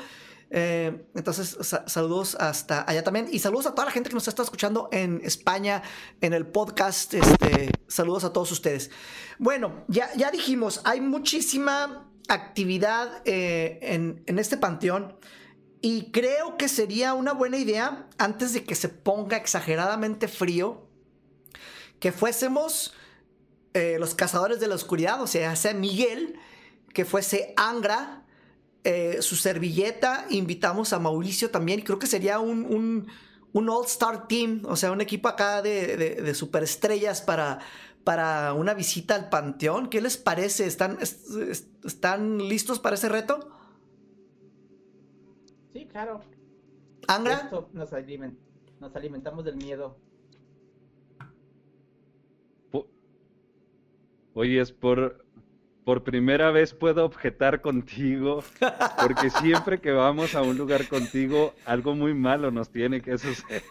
[0.50, 1.56] Eh, entonces,
[1.86, 3.28] saludos hasta allá también.
[3.30, 5.82] Y saludos a toda la gente que nos está escuchando en España,
[6.20, 7.14] en el podcast.
[7.14, 8.90] Este, saludos a todos ustedes.
[9.38, 15.16] Bueno, ya, ya dijimos, hay muchísima actividad eh, en, este panteón.
[15.80, 20.88] Y creo que sería una buena idea, antes de que se ponga exageradamente frío,
[22.00, 22.94] que fuésemos
[23.74, 26.38] eh, los cazadores de la oscuridad, o sea, sea Miguel,
[26.92, 28.25] que fuese Angra,
[28.86, 33.06] eh, su servilleta, invitamos a Mauricio también, creo que sería un, un,
[33.52, 37.58] un All-Star Team, o sea, un equipo acá de, de, de superestrellas para,
[38.04, 39.88] para una visita al Panteón.
[39.90, 40.66] ¿Qué les parece?
[40.66, 43.50] ¿Están, est- est- ¿Están listos para ese reto?
[45.72, 46.20] Sí, claro.
[47.08, 47.34] ¿Angra?
[47.34, 48.38] Esto nos, alimen-
[48.80, 49.96] nos alimentamos del miedo.
[52.70, 52.86] Po-
[54.34, 55.25] Oye, es por,
[55.86, 58.42] por primera vez puedo objetar contigo,
[59.00, 63.62] porque siempre que vamos a un lugar contigo, algo muy malo nos tiene que suceder.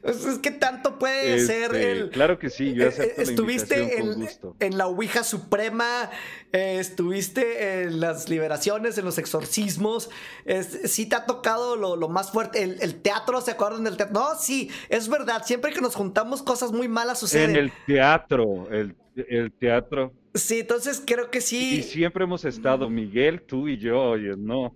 [0.00, 2.10] Pues es que tanto puede ser Este, el...
[2.10, 4.56] Claro que sí, yo Eh, acepto eh, la Estuviste invitación con en, gusto.
[4.58, 6.10] en la Ouija Suprema,
[6.50, 10.08] eh, estuviste en las liberaciones, en los exorcismos.
[10.46, 12.62] Es- sí te ha tocado lo, lo más fuerte.
[12.62, 14.14] El, el teatro, ¿se acuerdan del teatro?
[14.18, 15.42] No, sí, es verdad.
[15.44, 17.50] Siempre que nos juntamos, cosas muy malas suceden.
[17.50, 20.14] En el teatro, el, el teatro.
[20.34, 21.82] Sí, entonces creo que Y sí.
[21.82, 24.74] siempre hemos estado, Miguel, tú y yo, oye, no.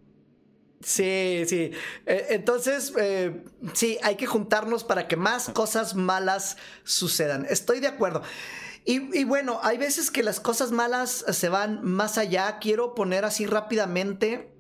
[0.81, 1.71] Sí, sí.
[2.05, 3.43] Eh, entonces, eh,
[3.73, 7.47] sí, hay que juntarnos para que más cosas malas sucedan.
[7.49, 8.23] Estoy de acuerdo.
[8.85, 12.59] Y, y bueno, hay veces que las cosas malas se van más allá.
[12.61, 14.53] Quiero poner así rápidamente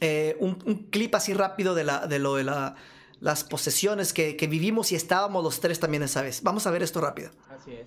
[0.00, 2.76] eh, un, un clip así rápido de, la, de lo de la-
[3.20, 6.42] las posesiones que, que vivimos y estábamos los tres también esa vez.
[6.42, 7.30] Vamos a ver esto rápido.
[7.48, 7.86] Así es.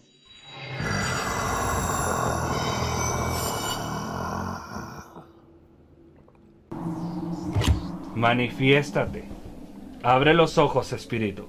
[8.15, 9.23] Manifiéstate.
[10.01, 11.45] Abre los ojos, espíritu.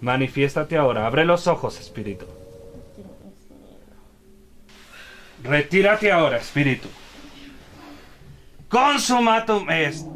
[0.00, 1.06] Manifiéstate ahora.
[1.06, 2.26] Abre los ojos, espíritu.
[5.44, 6.88] Retírate ahora, espíritu.
[8.68, 10.06] Consumatum est.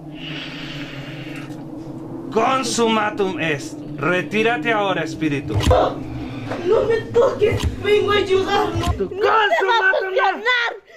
[2.32, 3.78] Consumatum est.
[3.98, 5.54] Retírate ahora, espíritu.
[6.66, 8.74] No me toques, vengo a ayudarlo.
[8.74, 9.20] No te vas
[10.02, 10.22] a.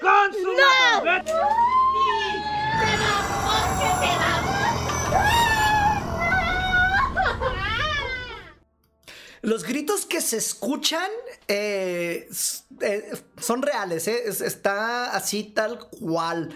[0.01, 1.35] Consumatum
[2.97, 3.15] No.
[3.15, 3.24] Sí,
[9.45, 11.09] Los gritos que se escuchan
[11.47, 12.27] eh,
[12.81, 16.49] eh, son reales, eh, es- está así tal cual.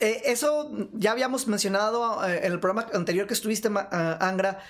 [0.00, 4.60] Eso ya habíamos mencionado en el programa anterior que estuviste, Angra.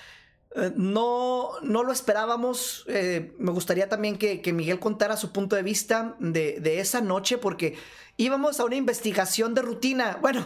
[0.57, 2.83] Eh, no, no lo esperábamos.
[2.87, 7.75] eh, me gustaría también que, Miguel contara su punto de vista de, esa noche, porque
[8.17, 10.17] íbamos a una investigación de rutina.
[10.21, 10.43] Bueno,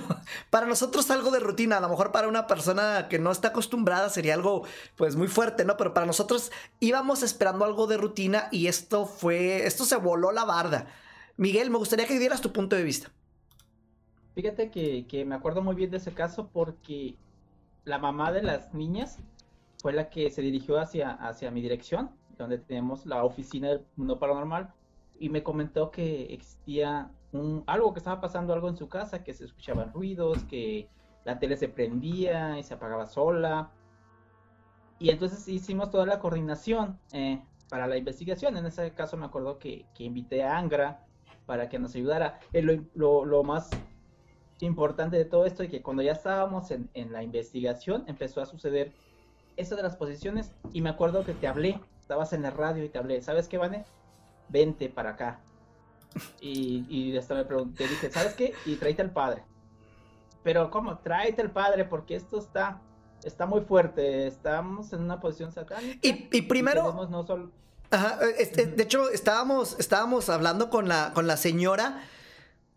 [0.50, 4.10] para nosotros algo de rutina, a lo mejor para una persona que no está acostumbrada
[4.10, 4.63] sería algo
[4.97, 5.78] pues muy fuerte, ¿no?
[5.78, 10.43] Pero para nosotros íbamos esperando algo de rutina y esto fue, esto se voló la
[10.43, 10.88] barda.
[11.38, 13.10] Miguel, me gustaría que dieras tu punto de vista.
[14.36, 17.15] Fíjate que me acuerdo muy bien de ese caso porque
[17.84, 19.17] la mamá de las niñas
[19.82, 24.20] fue la que se dirigió hacia, hacia mi dirección, donde tenemos la oficina del mundo
[24.20, 24.74] paranormal,
[25.20, 29.34] y me comentó que existía un, algo que estaba pasando, algo en su casa, que
[29.34, 30.89] se escuchaban ruidos, que
[31.26, 33.72] la tele se prendía y se apagaba sola.
[35.00, 38.58] Y entonces hicimos toda la coordinación eh, para la investigación.
[38.58, 41.06] En ese caso me acuerdo que, que invité a Angra
[41.46, 42.39] para que nos ayudara.
[42.54, 43.70] Eh, lo, lo- lo más
[44.60, 48.46] importante de todo esto es que cuando ya estábamos en, en la investigación empezó a
[48.46, 48.94] suceder
[49.58, 52.90] eso de las posiciones y me acuerdo que te hablé, estabas en la radio y
[52.90, 53.86] te hablé, ¿sabes qué, Vane?
[54.50, 55.40] Vente para acá.
[56.42, 58.54] Y, y hasta me pregunté, dije, ¿sabes qué?
[58.66, 59.44] Y tráete al padre.
[60.44, 60.98] Pero ¿cómo?
[61.00, 62.82] Tráete al padre porque esto está,
[63.24, 66.00] está muy fuerte, estamos en una posición satánica.
[66.02, 66.82] Y, y primero...
[66.84, 67.52] tenemos no solo...
[67.92, 72.02] Ajá, este, de hecho, estábamos, estábamos hablando con la, con la señora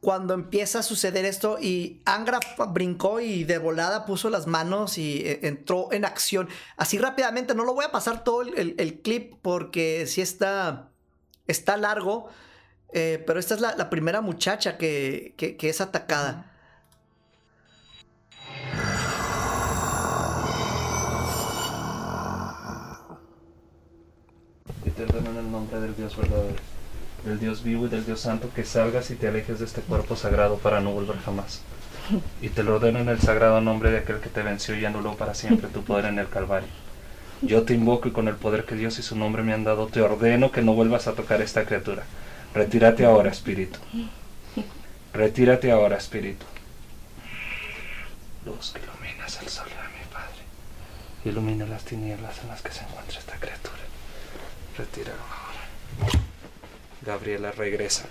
[0.05, 2.39] cuando empieza a suceder esto y Angra
[2.69, 6.47] brincó y de volada puso las manos y eh, entró en acción.
[6.77, 10.91] Así rápidamente, no lo voy a pasar todo el, el- el clip porque sí está,
[11.47, 12.29] está largo,
[12.93, 16.51] eh, pero esta es la, la primera muchacha que, que- que es atacada.
[24.85, 26.57] Y te en el nombre del Dios verdadero,
[27.25, 30.17] del Dios vivo y del Dios santo, que salgas y te alejes de este cuerpo
[30.17, 31.63] sagrado para no volver jamás.
[32.43, 35.17] Y te lo ordeno en el sagrado nombre de aquel que te venció y anuló
[35.17, 36.69] para siempre tu poder en el Calvario.
[37.41, 39.87] Yo te invoco y con el poder que Dios y su nombre me han dado,
[39.87, 42.05] te ordeno que no vuelvas a tocar esta criatura.
[42.55, 43.79] Retírate ahora, espíritu.
[45.13, 46.47] Retírate ahora, espíritu.
[48.45, 50.43] Luz que iluminas el sol de mi Padre.
[51.25, 53.83] Ilumina las tinieblas en las que se encuentra esta criatura.
[54.77, 56.24] Retíralo ahora.
[57.05, 58.09] Gabriela regresa.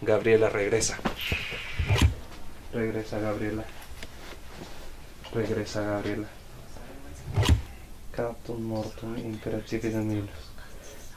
[0.00, 0.96] Gabriela regresa.
[2.72, 3.64] Regresa Gabriela.
[5.32, 6.38] Regresa Gabriela.
[8.18, 10.50] peccatum mortum imperativi dominus,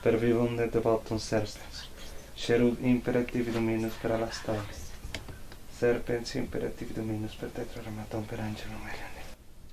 [0.04, 1.90] per vivum de devotum serpens,
[2.36, 4.62] Cherub imperativi dominus per alastare,
[5.80, 8.86] serpens imperativi dominus per tetraramatum per angelum.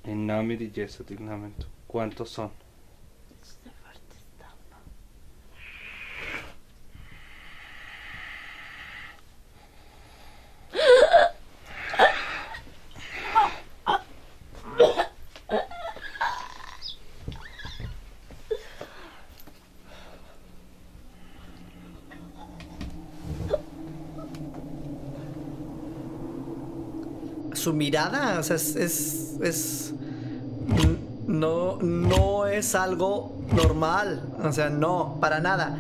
[0.05, 2.51] In nome di Gesù dignamento, quanto son?
[28.07, 29.93] O sea, es, es,
[31.27, 35.79] no, no es algo normal, o sea, no, para nada.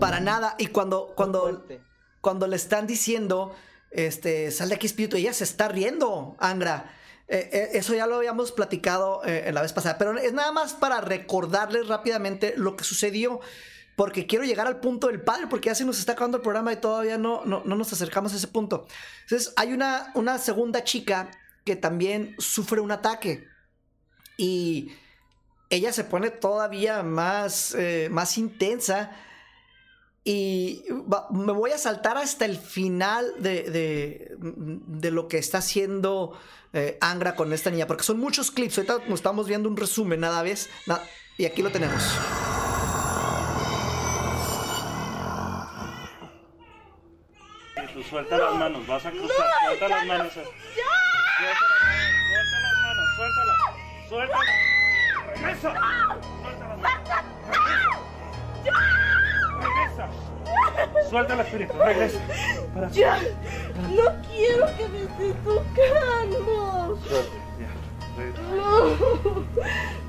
[0.00, 0.54] Para nada.
[0.58, 1.66] Y cuando, cuando,
[2.20, 3.54] cuando le están diciendo,
[3.90, 6.92] este, sal de aquí espíritu, ella se está riendo, Angra.
[7.28, 10.52] Eh, eh, eso ya lo habíamos platicado eh, en la vez pasada, pero es nada
[10.52, 13.40] más para recordarles rápidamente lo que sucedió,
[13.96, 16.72] porque quiero llegar al punto del padre, porque ya se nos está acabando el programa
[16.72, 18.86] y todavía no, no, no nos acercamos a ese punto.
[19.24, 21.30] Entonces, hay una, una segunda chica
[21.64, 23.46] que también sufre un ataque
[24.36, 24.92] y
[25.70, 29.10] ella se pone todavía más, eh, más intensa.
[30.24, 30.84] Y
[31.30, 34.28] me voy a saltar hasta el final de,
[34.88, 36.38] de- lo que está haciendo
[36.72, 38.78] eh, Angra con esta niña, porque son muchos clips.
[38.78, 40.70] Ahorita nos estamos viendo un resumen nada vez.
[41.38, 42.02] y aquí lo tenemos.
[47.74, 50.32] Tú suelta las manos, vas a cruzar, suelta las manos.
[50.32, 53.54] Suelta las manos, suelta las manos, suéltala,
[54.08, 54.50] suéltala.
[55.26, 55.70] Regresa.
[56.42, 56.92] Suelta las manos.
[59.62, 60.04] Regresa.
[61.08, 62.20] Suelta el espíritu, regresa.
[62.74, 62.88] Para.
[62.90, 66.98] Ya, no quiero que me estés tocando.
[67.08, 67.70] Suelta, ya.
[68.18, 68.42] Regresa.
[68.54, 68.70] No,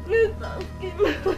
[0.06, 1.36] quemando.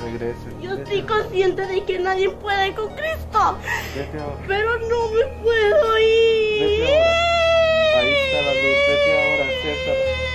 [0.00, 0.38] Regresa.
[0.60, 3.58] Yo estoy consciente de que nadie puede con Cristo,
[3.94, 4.44] Vete ahora.
[4.48, 6.60] pero no me puedo ir.
[6.60, 7.98] Vete ahora.
[8.00, 10.31] Ahí está la luz, vete ahora, acéptala.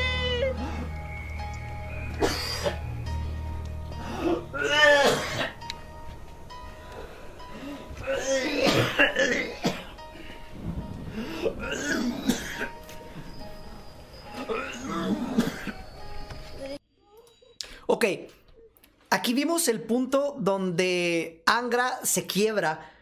[19.28, 22.94] Aquí vimos el punto donde Angra se quiebra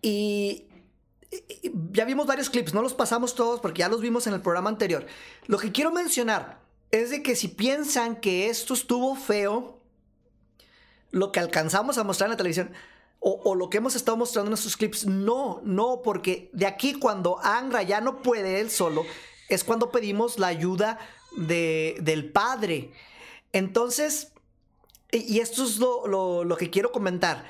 [0.00, 0.68] y,
[1.90, 4.70] ya vimos varios clips, no los pasamos todos porque ya los vimos en el programa
[4.70, 5.04] anterior.
[5.48, 6.60] Lo que quiero mencionar
[6.92, 9.80] es de que si piensan que esto estuvo feo,
[11.10, 12.70] lo que alcanzamos a mostrar en la televisión
[13.18, 17.40] o, lo que hemos estado mostrando en estos clips, no, no, porque de aquí cuando
[17.42, 19.04] Angra ya no puede él solo,
[19.48, 21.00] es cuando pedimos la ayuda
[21.36, 22.92] de- del padre.
[23.52, 24.31] Entonces,
[25.18, 27.44] y esto es lo, lo- lo que quiero comentar.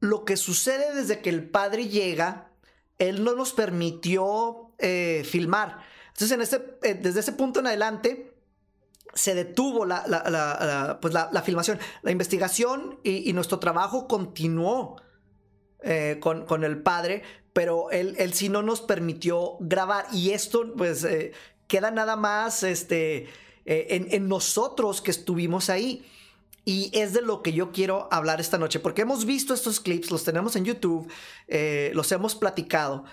[0.00, 2.52] Lo que sucede desde que el padre llega,
[2.98, 5.78] él no nos permitió eh, filmar.
[6.08, 8.34] Entonces, en este, eh, desde ese punto en adelante,
[9.14, 11.78] se detuvo la, la- pues la, filmación.
[12.02, 14.96] La investigación y, y nuestro trabajo continuó
[15.82, 20.06] eh, con, con el padre, pero él, él sí no nos permitió grabar.
[20.12, 21.32] Y esto, pues, eh,
[21.66, 23.26] queda nada más este,
[23.64, 26.04] en, en nosotros que estuvimos ahí.
[26.64, 30.10] Y es de lo que yo quiero hablar esta noche, porque hemos visto estos clips,
[30.10, 31.10] los tenemos en YouTube,
[31.46, 33.04] eh, los hemos platicado,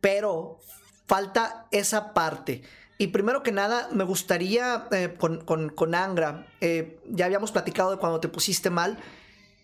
[0.00, 0.58] pero
[1.06, 2.62] falta esa parte.
[2.98, 7.90] Y primero que nada, me gustaría eh, con, con- con Angra, eh, ya habíamos platicado
[7.90, 8.98] de cuando te pusiste mal,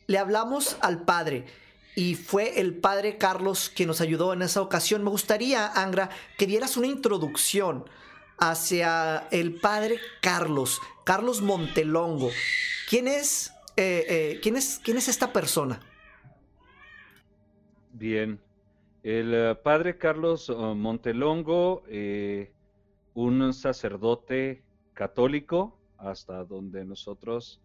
[0.07, 1.47] le hablamos al padre
[1.97, 5.03] y fue el padre Carlos quien nos ayudó en esa ocasión.
[5.03, 7.88] Me gustaría, Angra, que dieras una introducción
[8.43, 12.30] hacia el padre Carlos, Carlos Montelongo.
[12.90, 15.80] ¿Quién es, eh, eh, ¿quién es, quién es esta persona?
[17.93, 18.40] Bien.
[19.05, 21.84] El eh, padre Carlos Montelongo,
[23.14, 27.61] un sacerdote católico, hasta donde nosotros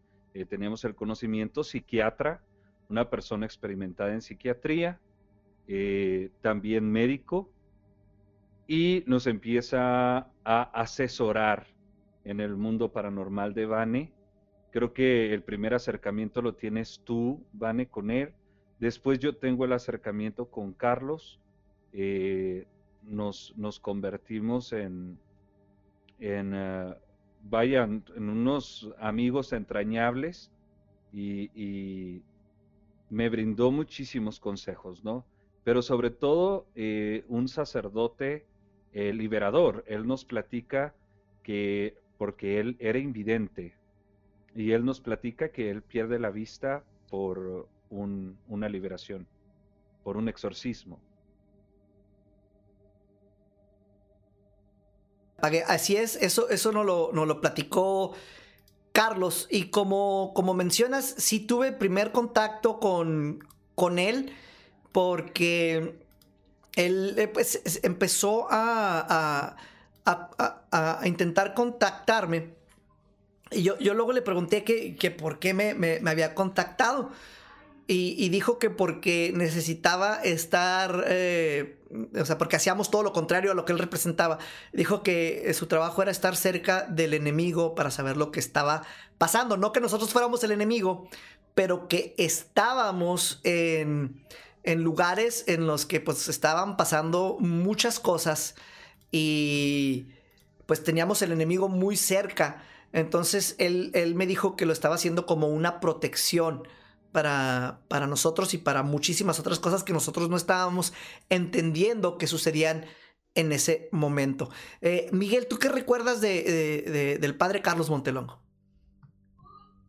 [0.47, 2.43] teníamos el conocimiento, psiquiatra,
[2.87, 4.99] una persona experimentada en psiquiatría,
[6.41, 7.49] también médico,
[8.67, 11.67] y nos empieza a asesorar
[12.25, 14.13] en el mundo paranormal de Vane.
[14.71, 18.35] Creo que el primer acercamiento lo tienes tú, Vane, con él.
[18.79, 21.41] Después yo tengo el acercamiento con Carlos.
[21.93, 22.67] eh,
[23.03, 25.19] nos, nos convertimos en,
[26.19, 26.95] en eh,
[27.43, 30.51] vaya, en unos amigos entrañables
[31.13, 32.25] y, y
[33.09, 35.25] me brindó muchísimos consejos, ¿no?
[35.63, 38.46] Pero sobre todo eh, un sacerdote
[38.97, 39.83] eh, liberador.
[39.85, 40.95] Él nos platica
[41.43, 43.75] que porque él era invidente.
[44.55, 49.27] Y él nos platica que él pierde la vista por una liberación,
[50.03, 50.99] por un exorcismo.
[55.67, 58.13] Así es, eso, eso nos, lo, lo platicó
[58.93, 59.47] Carlos.
[59.51, 64.33] Y como, como mencionas, sí tuve primer contacto con, con él
[64.91, 66.06] porque
[66.77, 69.57] él eh, pues, empezó a,
[70.05, 72.55] a, intentar contactarme.
[73.51, 77.11] Y yo, yo luego le pregunté que, que por qué me, me, había contactado.
[77.89, 81.79] Y, dijo que porque necesitaba estar, eh,
[82.19, 84.39] o sea, porque hacíamos todo lo contrario a lo que él representaba.
[84.73, 88.83] Dijo que su trabajo era estar cerca del enemigo para saber lo que estaba
[89.17, 89.55] pasando.
[89.55, 91.07] No que nosotros fuéramos el enemigo,
[91.55, 94.21] pero que estábamos en,
[94.67, 98.55] en lugares en los que pues estaban pasando muchas cosas
[99.13, 100.09] y
[100.65, 102.61] pues teníamos el enemigo muy cerca.
[102.91, 106.67] Entonces él, él me dijo que lo estaba haciendo como una protección
[107.13, 110.91] para, para nosotros y para muchísimas otras cosas que nosotros no estábamos
[111.29, 112.85] entendiendo que sucedían
[113.35, 114.49] en ese momento.
[114.81, 118.41] Eh, Miguel, ¿tú qué recuerdas de, del padre Carlos Montelongo?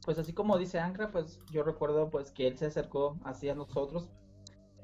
[0.04, 4.08] Pues así como dice Ancra, pues yo recuerdo pues que él se acercó hacia nosotros.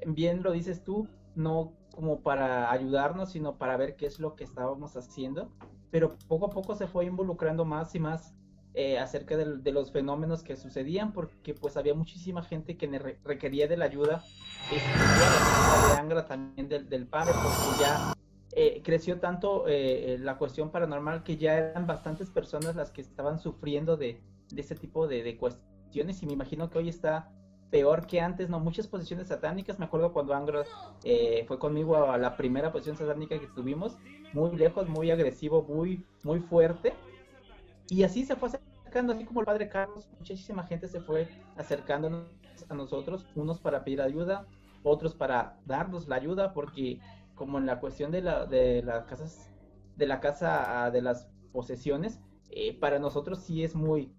[0.05, 4.43] Bien lo dices tú, no como para ayudarnos, sino para ver qué es lo que
[4.43, 5.51] estábamos haciendo.
[5.91, 8.33] Pero poco a poco se fue involucrando más y más
[8.73, 12.87] eh, acerca de, los fenómenos que sucedían, porque pues había muchísima gente que
[13.23, 14.21] requería de la ayuda
[14.69, 18.13] de Angra también del, padre, porque ya
[18.51, 23.39] eh, creció tanto eh, la cuestión paranormal que ya eran bastantes personas las que estaban
[23.39, 24.21] sufriendo de,
[24.51, 27.31] de ese tipo de, cuestiones y me imagino que hoy está
[27.71, 28.59] peor que antes, ¿no?
[28.59, 30.63] Muchas posiciones satánicas, me acuerdo cuando Angra
[31.47, 33.97] fue conmigo a la primera posición satánica que tuvimos,
[34.33, 36.93] muy lejos, muy agresivo, muy, muy fuerte,
[37.89, 42.25] y así se fue acercando, así como el padre Carlos, muchísima gente se fue acercándonos
[42.69, 44.47] a nosotros, unos para pedir ayuda,
[44.83, 46.99] otros para darnos la ayuda, porque
[47.35, 49.51] como en la cuestión de, la, de las casas,
[49.95, 54.11] de la casa, ah, de las posesiones, eh, para nosotros sí es muy,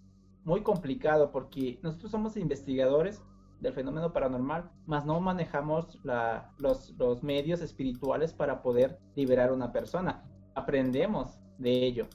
[0.45, 3.23] muy complicado, porque nosotros somos investigadores
[3.61, 9.73] del fenómeno paranormal, más no manejamos la, los, medios espirituales para poder liberar a una
[9.73, 10.25] persona.
[10.55, 12.07] Aprendemos de ello,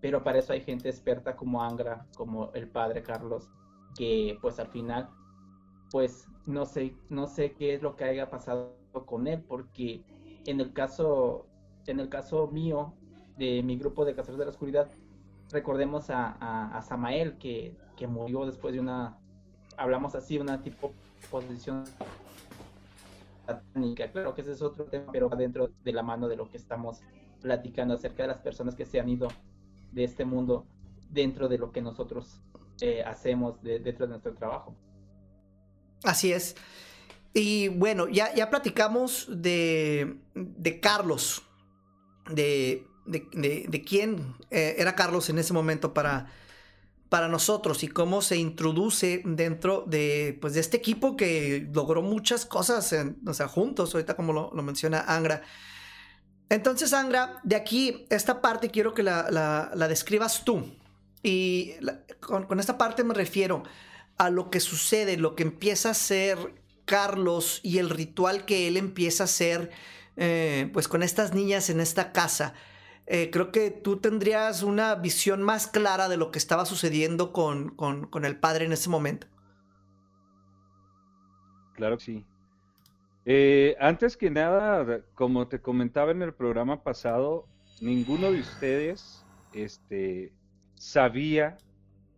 [0.00, 3.48] pero para eso hay gente experta como Angra, como el padre Carlos,
[3.96, 5.08] que pues al final,
[5.90, 8.76] pues no sé, no sé qué es lo que haya pasado
[9.06, 10.04] con él, porque
[10.46, 11.46] en el caso,
[11.86, 12.94] en el caso mío,
[13.38, 14.90] de mi grupo de Cazadores de la Oscuridad,
[15.50, 19.18] recordemos a, a, Samael, que, que, murió después de una,
[19.76, 20.92] hablamos así, una tipo
[21.30, 21.84] posición
[23.46, 24.10] satánica.
[24.10, 27.00] Claro que ese es otro tema, pero dentro de la mano de lo que estamos
[27.40, 29.28] platicando acerca de las personas que se han ido
[29.92, 30.66] de este mundo
[31.10, 32.40] dentro de lo que nosotros
[32.80, 34.74] eh, hacemos dentro de nuestro trabajo.
[36.04, 36.56] Así es.
[37.34, 41.42] Y bueno, ya, ya platicamos de, de Carlos,
[42.30, 46.30] de, de, quién eh, era Carlos en ese momento para,
[47.12, 52.46] para nosotros y cómo se introduce dentro de, pues, de este equipo que logró muchas
[52.46, 52.90] cosas
[53.26, 55.42] o sea, juntos, ahorita como lo, menciona Angra.
[56.48, 60.64] Entonces, Angra, de aquí, esta parte quiero que la, describas tú.
[61.22, 61.74] Y
[62.20, 63.62] con, esta parte me refiero
[64.16, 66.38] a lo que sucede, lo que empieza a hacer
[66.86, 69.70] Carlos y el ritual que él empieza a hacer,
[70.16, 72.54] eh, pues con estas niñas en esta casa.
[73.06, 77.70] Eh, creo que tú tendrías una visión más clara de lo que estaba sucediendo con,
[77.70, 79.26] con el padre en ese momento.
[81.74, 82.24] Claro que sí.
[83.24, 87.46] Eh, antes que nada, como te comentaba en el programa pasado,
[87.80, 90.32] ninguno de ustedes este,
[90.74, 91.56] sabía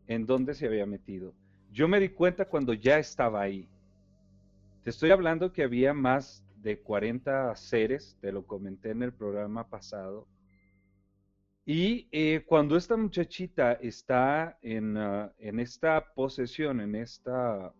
[0.06, 1.32] en dónde se había metido.
[1.72, 3.68] Yo me di cuenta cuando ya estaba ahí.
[4.82, 9.68] Te estoy hablando que había más de 40 seres, te lo comenté en el programa
[9.68, 10.26] pasado.
[11.66, 17.72] Y eh, cuando esta muchachita está en, ah, en esta posesión, en esta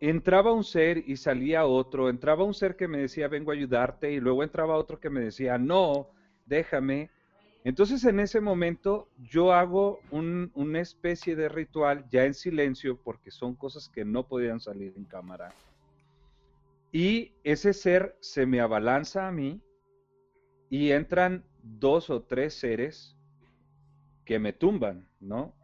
[0.00, 4.10] entraba un ser y salía otro, entraba un ser que me decía, vengo a ayudarte,
[4.10, 6.08] y luego entraba otro que me decía, no,
[6.46, 7.10] déjame.
[7.64, 13.54] Entonces en ese momento yo hago una especie de ritual ya en silencio, porque son
[13.54, 15.52] cosas que no podían salir en cámara.
[16.92, 19.60] Y ese ser se me abalanza a mí
[20.70, 23.16] y entran dos o tres seres
[24.24, 25.54] que me tumban, ¿no?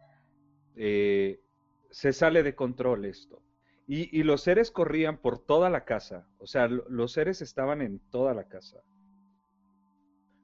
[0.75, 1.41] Eh,
[1.89, 3.41] se sale de control esto.
[3.89, 8.33] Y, los seres corrían por toda la casa, o sea, los seres estaban en toda
[8.33, 8.81] la casa.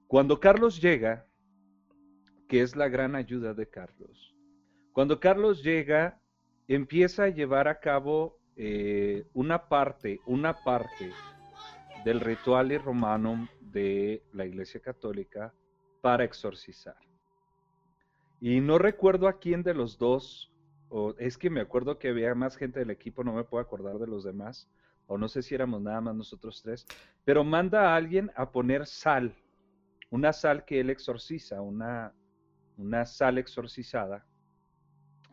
[0.07, 1.27] Cuando Carlos llega,
[2.47, 4.33] que es la gran ayuda de Carlos.
[4.93, 6.21] Cuando Carlos llega,
[6.69, 11.11] empieza a llevar a cabo eh, una parte, una parte
[12.03, 15.53] del ritual romano de la Iglesia Católica
[16.01, 16.97] para exorcizar.
[18.41, 20.51] Y no recuerdo a quién de los dos,
[20.89, 23.99] o es que me acuerdo que había más gente del equipo, no me puedo acordar
[23.99, 24.69] de los demás,
[25.07, 26.85] o no sé si éramos nada más nosotros tres,
[27.23, 29.33] pero manda a alguien a poner sal,
[30.09, 32.13] una sal que él exorciza, una,
[32.77, 34.25] una sal exorcizada,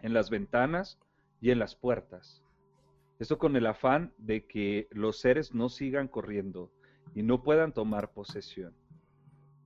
[0.03, 0.99] en las ventanas
[1.41, 2.45] y en las puertas.
[3.21, 6.73] Esto con el afán de que los seres no sigan corriendo
[7.15, 8.75] y no puedan tomar posesión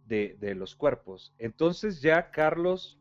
[0.06, 1.32] de, los cuerpos.
[1.38, 2.98] Entonces ya Carlos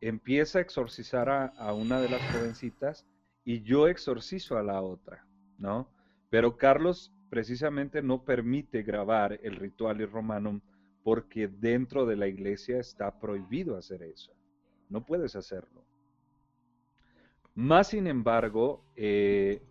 [0.00, 3.06] empieza a exorcizar a, a, una de las jovencitas
[3.44, 5.24] y yo exorcizo a la otra,
[5.56, 5.88] ¿no?
[6.30, 10.60] Pero Carlos precisamente no permite grabar el ritual y romanum
[11.04, 14.32] porque dentro de la iglesia está prohibido hacer eso.
[14.88, 15.84] No puedes hacerlo.
[17.54, 19.62] Más sin embargo, eh,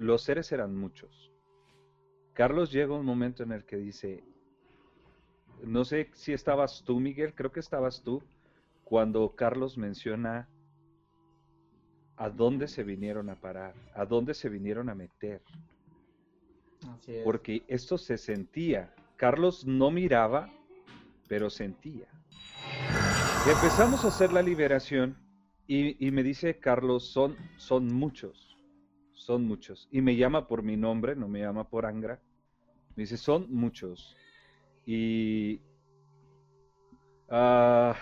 [0.00, 1.30] los seres eran muchos.
[2.32, 4.24] Carlos llega un momento en el que dice,
[5.62, 8.22] no sé si estabas tú, Miguel, creo que estabas tú,
[8.82, 10.48] cuando Carlos menciona
[12.16, 15.42] a dónde se vinieron a parar, a dónde se vinieron a meter.
[17.22, 18.94] Porque esto se sentía.
[19.16, 20.50] Carlos no miraba,
[21.28, 22.08] pero sentía.
[23.44, 25.18] empezamos a hacer la liberación
[25.66, 28.49] y, y me dice Carlos, son, son muchos
[29.20, 29.86] son muchos.
[29.90, 32.20] Y me llama por mi nombre, no me llama por Angra.
[32.96, 34.16] Me dice, son muchos.
[34.86, 35.60] Y
[37.28, 37.92] uh,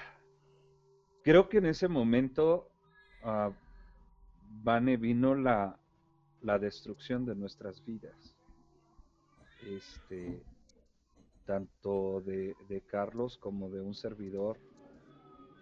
[1.23, 2.71] creo que en ese momento,
[3.25, 3.53] uh,
[4.99, 5.79] vino la,
[6.43, 8.37] la, destrucción de nuestras vidas.
[9.67, 10.41] Este,
[11.45, 14.57] tanto de, de Carlos como de un servidor.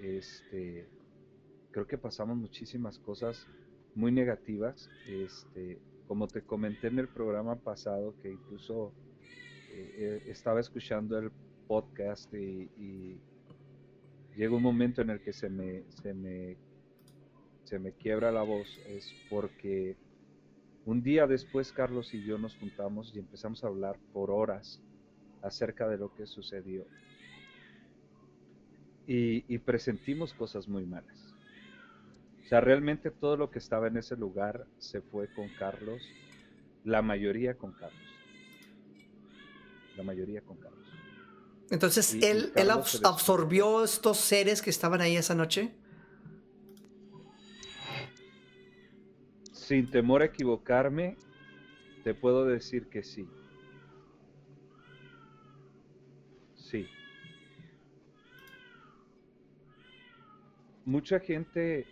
[0.00, 0.86] Este,
[1.70, 3.46] creo que pasamos muchísimas cosas
[3.97, 4.88] muy negativas.
[5.09, 8.92] Este, como te comenté en el programa pasado, que incluso
[9.72, 11.32] eh, eh, estaba escuchando el
[11.66, 13.20] podcast y, y,
[14.36, 16.57] llega un momento en el que se me, se me,
[17.64, 19.97] se me quiebra la voz, es porque
[20.84, 24.82] un día después Carlos y yo nos juntamos y empezamos a hablar por horas
[25.42, 26.84] acerca de lo que sucedió.
[29.09, 31.26] Y presentimos cosas muy malas
[32.47, 36.01] o sea, realmente todo lo que estaba en ese lugar se fue con Carlos,
[36.84, 38.01] la mayoría con Carlos.
[39.97, 40.86] La mayoría con Carlos.
[41.70, 45.74] Entonces, ¿él, ¿él absorbió estos seres que estaban ahí esa noche?
[49.51, 51.16] Sin temor a equivocarme,
[52.05, 53.28] te puedo decir que sí.
[56.55, 56.86] Sí.
[60.84, 61.88] Mucha gente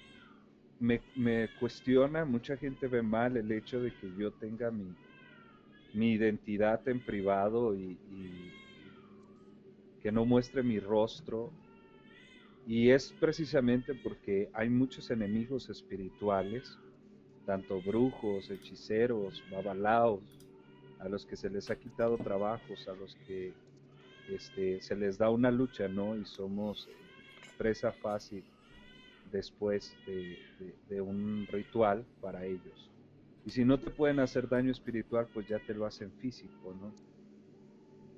[0.80, 4.94] me, cuestiona, mucha gente ve mal el hecho de que yo tenga mi,
[5.92, 7.98] mi identidad en privado y,
[10.02, 11.50] que no muestre mi rostro.
[12.66, 16.78] Y es precisamente porque hay muchos enemigos espirituales,
[17.46, 20.22] tanto brujos, hechiceros, babalaos,
[20.98, 23.52] a los que se les ha quitado trabajos, a los que
[24.28, 26.16] este, se les da una lucha, ¿no?
[26.16, 26.88] Y somos
[27.56, 28.44] presa fácil
[29.35, 32.91] después de, un ritual para ellos.
[33.45, 36.95] Y si no te pueden hacer daño espiritual, pues ya te lo hacen físico, ¿no?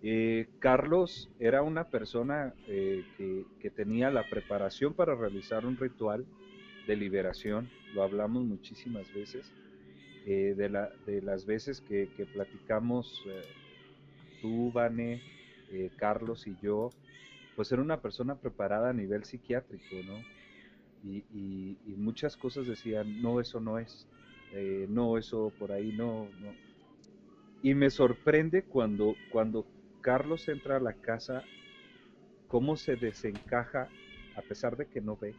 [0.02, 3.02] Eh, Carlos era una persona eh,
[3.60, 6.24] que, tenía la preparación para realizar un ritual
[6.86, 9.50] de liberación, lo hablamos muchísimas veces,
[10.26, 13.24] eh, de, la, de, las veces que, platicamos
[14.42, 15.22] tú, Vane,
[15.96, 16.90] Carlos y yo,
[17.56, 20.35] pues era una persona preparada a nivel psiquiátrico, ¿no?
[21.04, 24.06] Y, muchas cosas decían, no, eso no es,
[24.52, 26.54] eh, no, eso por ahí no, no.
[27.62, 29.66] Y me sorprende cuando, cuando
[30.00, 31.42] Carlos entra a la casa,
[32.48, 33.88] cómo se desencaja
[34.36, 35.34] a pesar de que no ve.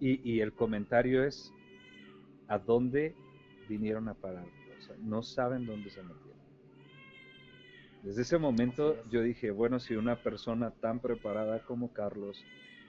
[0.00, 1.52] Y, y el comentario es,
[2.48, 3.14] ¿a dónde
[3.68, 4.46] vinieron a parar?
[4.78, 6.32] O sea, no saben dónde se metieron.
[8.02, 12.44] Desde ese momento yo dije, bueno, si una persona tan preparada como Carlos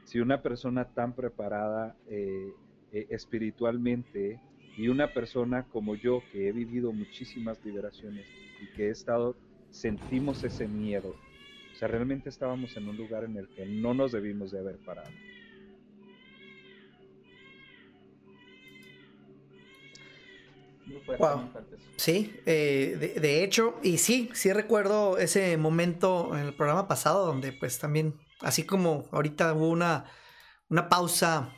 [0.06, 2.54] si una persona tan preparada eh,
[2.91, 4.39] eh, espiritualmente
[4.78, 8.26] y una persona como yo que he vivido muchísimas liberaciones
[8.62, 9.36] y que he estado,
[9.70, 11.16] sentimos ese miedo.
[11.72, 14.78] O sea, realmente estábamos en un lugar en el que no nos debimos de haber
[14.78, 15.10] parado.
[21.18, 21.49] Wow.
[21.95, 27.26] Sí, eh, de, de, hecho, y sí, sí recuerdo ese momento en el programa pasado
[27.26, 30.06] donde pues también así como ahorita hubo una,
[30.70, 31.50] una pausa.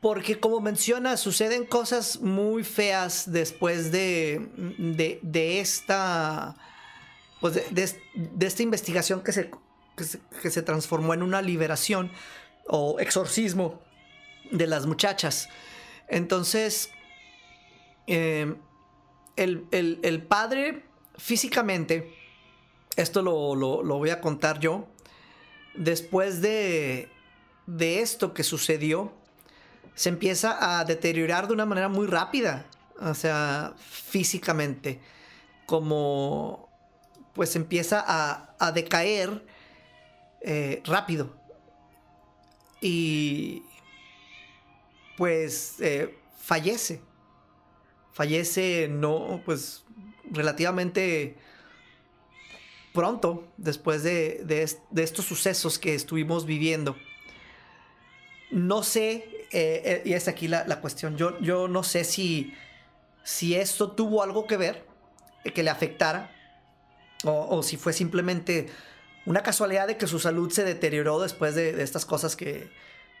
[0.00, 4.48] Porque como menciona, suceden cosas muy feas después de,
[5.22, 6.56] de, esta.
[7.40, 9.50] Pues de, esta investigación que se,
[9.96, 12.10] que se, transformó en una liberación
[12.66, 13.82] o exorcismo
[14.50, 15.48] de las muchachas.
[16.08, 16.90] Entonces,
[18.06, 18.54] eh,
[19.36, 20.84] el, el, padre
[21.16, 22.14] físicamente,
[22.96, 24.88] esto lo, lo, voy a contar yo,
[25.74, 27.08] después de,
[27.66, 29.12] de esto que sucedió,
[29.94, 32.66] se empieza a deteriorar de una manera muy rápida,
[33.00, 35.00] o sea, físicamente,
[35.66, 36.68] como
[37.34, 39.44] pues empieza a, a decaer
[40.40, 41.34] eh, rápido.
[42.80, 43.62] Y
[45.16, 47.02] pues eh, fallece.
[48.12, 49.84] Fallece no, pues
[50.30, 51.36] relativamente
[52.92, 56.96] pronto después de, de, estos sucesos que estuvimos viviendo.
[58.50, 62.54] No sé, eh, eh, y es aquí la, cuestión, yo, yo, no sé si,
[63.22, 64.86] si esto tuvo algo que ver,
[65.54, 66.36] que le afectara,
[67.24, 68.68] o, si fue simplemente
[69.26, 72.70] una casualidad de que su salud se deterioró después de, estas cosas que,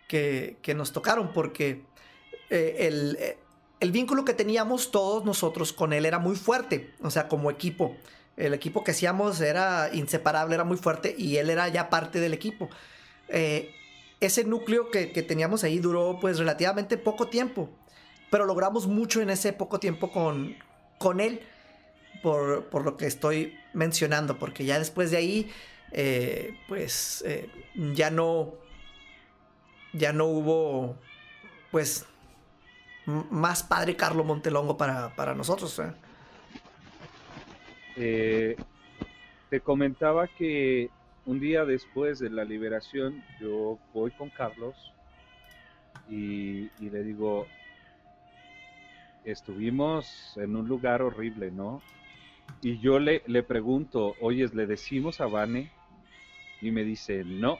[0.08, 1.84] que, que, nos tocaron, porque
[2.48, 3.36] el,
[3.78, 7.96] el vínculo que teníamos todos nosotros con él era muy fuerte, o sea, como equipo.
[8.40, 12.32] El equipo que hacíamos era inseparable, era muy fuerte y él era ya parte del
[12.32, 12.70] equipo.
[13.28, 13.74] Eh,
[14.20, 17.70] ese núcleo que, teníamos ahí duró pues relativamente poco tiempo,
[18.30, 20.56] pero logramos mucho en ese poco tiempo con,
[20.98, 21.40] con él,
[22.22, 25.50] por, lo que estoy mencionando, porque ya después de ahí,
[25.92, 27.48] eh, pues eh,
[27.94, 28.54] ya no,
[29.92, 30.96] ya no hubo,
[31.70, 32.04] pues
[33.06, 35.80] más padre Carlo Montelongo para, para nosotros.
[38.02, 38.56] Eh,
[39.50, 40.88] te comentaba que
[41.26, 44.74] un día después de la liberación yo voy con Carlos
[46.08, 47.46] y, le digo,
[49.22, 51.82] estuvimos en un lugar horrible, ¿no?
[52.62, 55.70] Y yo le, le pregunto, oye, ¿le decimos a Vane?
[56.62, 57.58] Y me dice, no.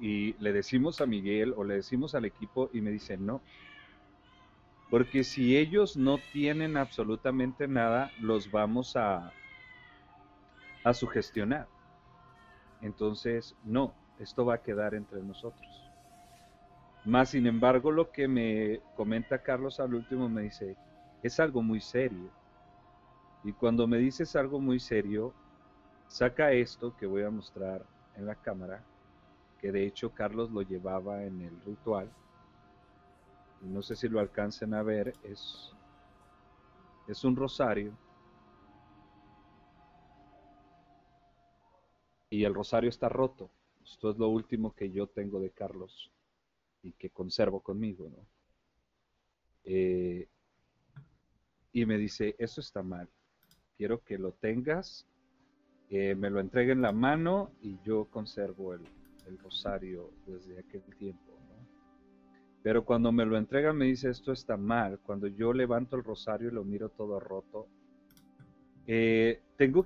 [0.00, 3.42] Y le decimos a Miguel o le decimos al equipo y me dice, no.
[4.92, 9.32] Porque si ellos no tienen absolutamente nada, los vamos a,
[10.84, 11.66] a sugestionar.
[12.82, 15.66] Entonces, no, esto va a quedar entre nosotros.
[17.06, 20.76] Más sin embargo, lo que me comenta Carlos al último me dice,
[21.22, 22.28] es algo muy serio.
[23.44, 25.32] Y cuando me dices algo muy serio,
[26.08, 27.82] saca esto que voy a mostrar
[28.14, 28.84] en la cámara,
[29.58, 32.10] que de hecho Carlos lo llevaba en el ritual
[33.62, 35.72] no sé si lo alcancen a ver, es,
[37.06, 37.96] es un rosario.
[42.28, 43.50] Y el rosario está roto.
[43.84, 46.10] Esto es lo último que yo tengo de Carlos
[46.82, 48.26] y que conservo conmigo, ¿no?
[49.64, 50.28] Eh,
[51.72, 53.08] y me dice, eso está mal.
[53.76, 55.06] Quiero que lo tengas,
[55.88, 58.82] que me lo entregue en la mano y yo conservo el,
[59.26, 61.41] el rosario desde aquel tiempo.
[62.62, 65.00] Pero cuando me lo entrega me dice esto está mal.
[65.00, 67.66] Cuando yo levanto el rosario y lo miro todo roto,
[68.86, 69.84] eh, tengo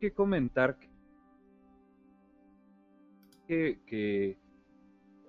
[0.00, 0.76] que comentar
[3.46, 4.38] que,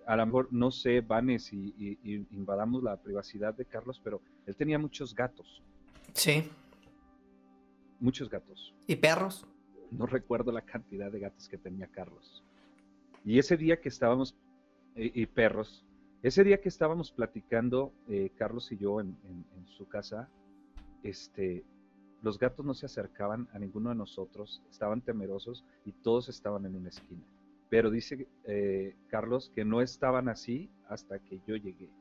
[0.05, 4.79] a lo mejor no sé, Vanes, y, invadamos la privacidad de Carlos, pero él tenía
[4.79, 5.61] muchos gatos.
[6.13, 6.49] Sí.
[7.99, 8.73] Muchos gatos.
[8.87, 9.45] ¿Y perros?
[9.91, 12.43] No recuerdo la cantidad de gatos que tenía Carlos.
[13.25, 14.35] Y ese día que estábamos
[14.95, 15.85] y, perros.
[16.21, 19.17] Ese día que estábamos platicando, eh, Carlos y yo en,
[19.77, 20.29] su casa,
[21.01, 21.65] este,
[22.21, 26.75] los gatos no se acercaban a ninguno de nosotros, estaban temerosos y todos estaban en
[26.75, 27.23] una esquina.
[27.69, 31.89] Pero dice eh, Carlos que no estaban así hasta que yo llegué.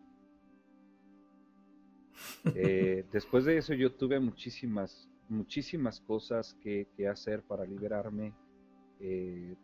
[2.55, 8.33] Eh, después de eso yo tuve muchísimas, muchísimas cosas que, que hacer para liberarme.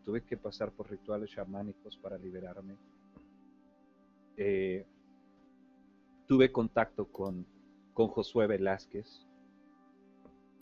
[0.03, 2.75] tuve que pasar por rituales chamánicos para liberarme.
[4.41, 4.85] Eh,
[6.25, 7.45] tuve contacto con,
[7.93, 9.27] con Josué Velázquez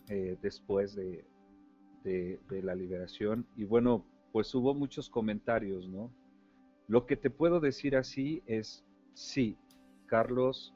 [0.09, 1.23] eh, después de,
[2.03, 6.11] de, la liberación y bueno, pues hubo muchos comentarios, ¿no?
[6.87, 9.55] Lo que te puedo decir así es, sí,
[10.07, 10.73] Carlos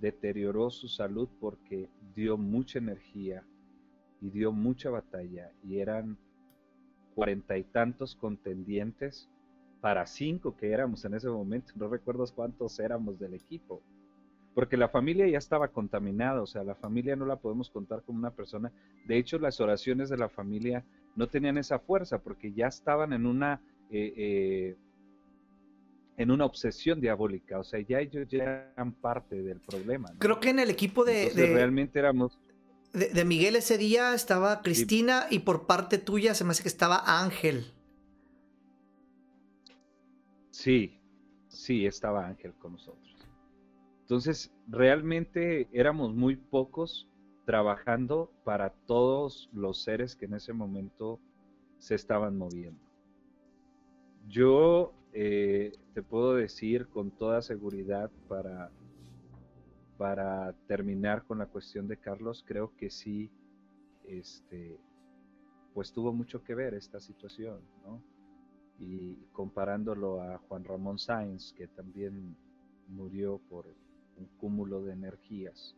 [0.00, 3.44] deterioró su salud porque dio mucha energía
[4.22, 6.16] y dio mucha batalla y eran
[7.14, 9.28] cuarenta y tantos contendientes
[9.80, 13.82] para cinco que éramos en ese momento, no recuerdo cuántos éramos del equipo.
[14.54, 18.18] porque la familia ya estaba contaminada, o sea, la familia no la podemos contar como
[18.18, 18.72] una persona.
[19.06, 23.24] De hecho, las oraciones de la familia no tenían esa fuerza porque ya estaban en
[23.24, 23.60] una
[23.90, 24.76] eh, eh,
[26.16, 30.12] en una obsesión diabólica, o sea, ya ellos ya eran parte del problema.
[30.18, 32.36] Creo que en el equipo de, realmente éramos
[32.92, 37.02] de, Miguel ese día estaba Cristina y por parte tuya se me hace que estaba
[37.06, 37.72] Ángel.
[40.58, 40.98] Sí,
[41.46, 43.16] sí, estaba Ángel con nosotros.
[44.00, 47.08] Entonces, realmente éramos muy pocos
[47.46, 51.20] trabajando para todos los seres que en ese momento
[51.78, 52.82] se estaban moviendo.
[54.26, 58.72] Yo eh, te puedo decir con toda seguridad para,
[59.96, 63.30] para terminar con la cuestión de Carlos, creo que sí,
[64.08, 64.76] este,
[65.72, 68.17] pues tuvo mucho que ver esta situación, ¿no?
[68.78, 72.36] Y comparándolo a Juan Ramón Sáenz, que también
[72.88, 73.66] murió por
[74.16, 75.74] un cúmulo de energías,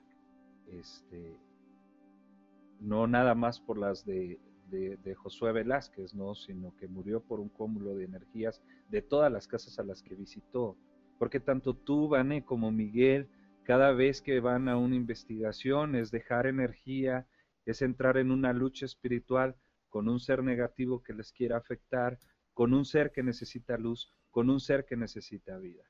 [0.69, 1.37] este,
[2.81, 4.39] no nada más por las de,
[4.71, 6.35] de, Josué Velázquez, ¿no?
[6.35, 10.15] sino que murió por un cúmulo de energías de todas las casas a las que
[10.15, 10.77] visitó.
[11.19, 13.29] Porque tanto tú, Vane, como Miguel,
[13.65, 17.27] cada vez que van a una investigación es dejar energía,
[17.67, 19.57] es entrar en una lucha espiritual
[19.89, 22.19] con un ser negativo que les quiera afectar,
[22.61, 25.83] con un ser que necesita luz, con un ser que necesita vida.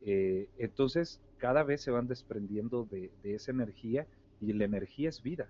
[0.00, 4.06] Eh, entonces, cada vez se van desprendiendo de, esa energía
[4.38, 5.48] y la energía es vida.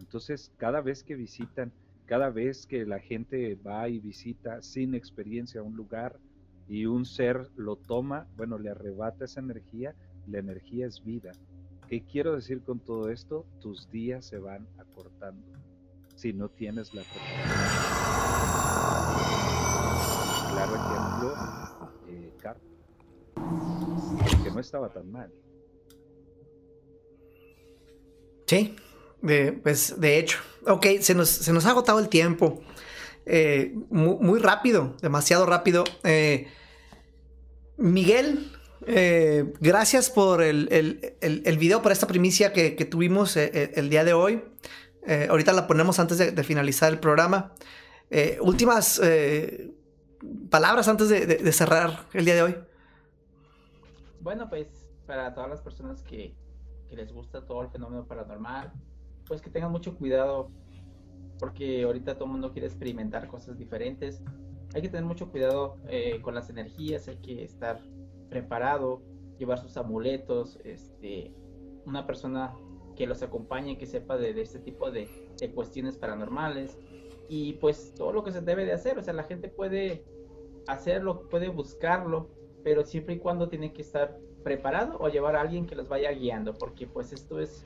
[0.00, 1.70] Entonces, cada vez que visitan,
[2.06, 6.18] cada vez que la gente va y visita sin experiencia un lugar
[6.68, 9.94] y un ser lo toma, bueno, le arrebata esa energía,
[10.26, 11.30] la energía es vida.
[11.86, 13.46] ¿Qué quiero decir con todo esto?
[13.60, 15.46] Tus días se van acortando
[16.16, 17.04] si no tienes la
[20.52, 21.34] claro ejemplo,
[22.08, 22.32] eh,
[24.44, 25.30] que no estaba tan mal.
[28.46, 28.76] Sí,
[29.62, 30.38] pues de hecho.
[30.66, 32.62] Ok, se nos, se nos ha agotado el tiempo.
[33.24, 35.84] Eh, muy, rápido, demasiado rápido.
[36.04, 36.48] Eh,
[37.76, 38.50] Miguel,
[38.86, 40.68] eh, gracias por el,
[41.20, 44.42] el, video, por esta primicia que, tuvimos el día de hoy.
[45.28, 47.54] ahorita la ponemos antes de, de finalizar el programa.
[48.40, 49.00] Últimas
[50.50, 52.56] palabras antes de, cerrar el día de hoy.
[54.20, 56.34] Bueno, pues para todas las personas que,
[56.90, 58.70] les gusta todo el fenómeno paranormal,
[59.26, 60.50] pues que tengan mucho cuidado
[61.38, 64.22] porque ahorita todo el mundo quiere experimentar cosas diferentes.
[64.74, 67.80] Hay que tener mucho cuidado eh, con las energías, hay que estar
[68.28, 69.00] preparado,
[69.38, 71.32] llevar sus amuletos, este,
[71.86, 72.54] una persona
[72.94, 75.08] que los acompañe, que sepa de, este tipo de,
[75.40, 76.78] de, cuestiones paranormales
[77.34, 80.04] y pues todo lo que se debe de hacer, o sea, la gente puede
[80.66, 82.28] hacerlo, puede buscarlo,
[82.62, 86.10] pero siempre y cuando tiene que estar preparado o llevar a alguien que los vaya
[86.10, 87.64] guiando, porque pues esto es,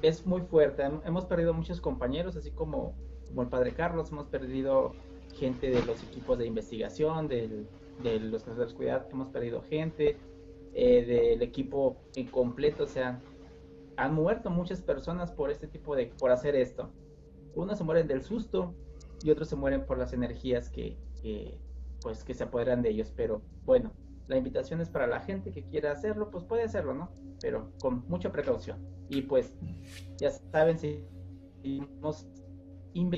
[0.00, 0.84] es muy fuerte.
[1.04, 2.94] Hemos perdido muchos compañeros, así como,
[3.26, 4.94] como el padre Carlos, hemos perdido
[5.34, 7.66] gente de los equipos de investigación, de
[8.02, 10.16] los de cuidado, hemos perdido gente,
[10.72, 13.20] eh, del equipo incompleto, o sea,
[13.98, 16.88] han muerto muchas personas por este tipo de, por hacer esto.
[17.54, 18.74] Unos se mueren del susto
[19.22, 20.96] y otros se mueren por las energías que,
[22.00, 23.12] pues que se apoderan de ellos.
[23.16, 23.92] Pero bueno,
[24.26, 27.10] la invitación es para la gente que quiera hacerlo, pues puede hacerlo, ¿no?
[27.40, 28.78] Pero con mucha precaución.
[29.08, 29.56] Y pues
[30.18, 32.26] ya saben, seguimos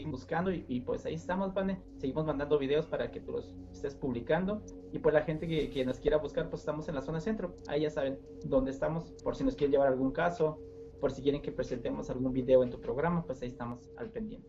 [0.07, 1.83] buscando y, pues ahí estamos, Vane.
[1.99, 4.63] Seguimos mandando videos para que tú los estés publicando.
[4.93, 7.55] Y pues la gente que, que, nos quiera buscar, pues estamos en la zona centro.
[7.67, 10.59] Ahí ya saben dónde estamos, por si nos quieren llevar algún caso,
[11.01, 14.49] por si quieren que presentemos algún video en tu programa, pues ahí estamos al pendiente.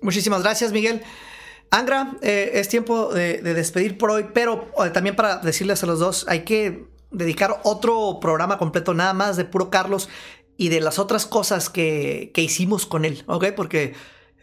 [0.00, 1.02] Muchísimas gracias, Miguel.
[1.70, 5.98] Angra, eh, es tiempo de, despedir por hoy, pero eh, también para decirles a los
[5.98, 10.08] dos, hay que dedicar otro programa completo nada más de puro Carlos
[10.56, 13.46] y de las otras cosas que, hicimos con él, ¿ok?
[13.56, 13.94] Porque...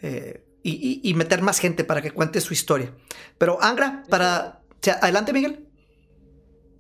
[0.01, 2.91] Eh, y, meter más gente para que cuente su historia.
[3.37, 4.63] Pero Angra, para...
[4.99, 5.67] adelante, Miguel.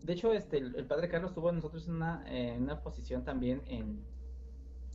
[0.01, 2.25] De hecho, este, el, padre Carlos tuvo nosotros una,
[2.57, 3.99] una posición también en,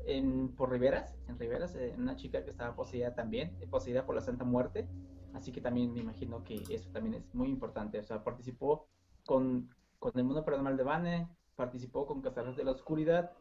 [0.07, 4.45] en, por Riveras, en Riveras, una chica que estaba poseída también, poseída por la Santa
[4.45, 4.89] Muerte.
[5.35, 7.99] Así que también me imagino que eso también es muy importante.
[7.99, 8.89] O sea, participó
[9.25, 13.33] con, con el mundo paranormal de Bane, participó con Cazadores de la Oscuridad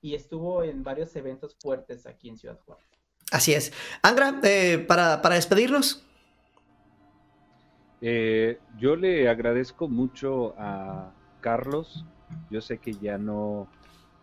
[0.00, 2.84] y estuvo en varios eventos fuertes aquí en Ciudad Juárez.
[3.32, 3.72] Así es.
[4.02, 6.04] Angra, eh, para, para, despedirnos.
[8.00, 12.04] Eh, yo le agradezco mucho a Carlos.
[12.50, 13.68] Yo sé que ya no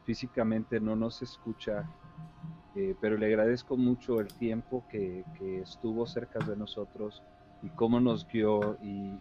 [0.06, 1.86] físicamente no nos escucha
[2.76, 5.26] eh, pero le agradezco mucho el tiempo que,
[5.62, 7.22] estuvo cerca de nosotros
[7.62, 9.20] y cómo nos guió y,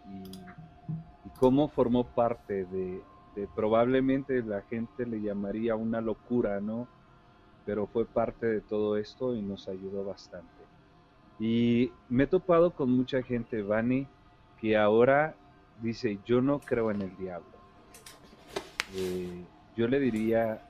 [1.39, 3.01] cómo formó parte de,
[3.31, 6.87] Este, probablemente la gente le llamaría una locura, ¿no?
[7.65, 10.49] Pero fue parte de todo esto y nos ayudó bastante.
[11.39, 14.07] Y me he topado con mucha gente, Vani,
[14.59, 15.35] que ahora
[15.81, 17.47] dice, yo no creo en el diablo.
[18.95, 19.43] Eh,
[19.77, 20.61] yo le diría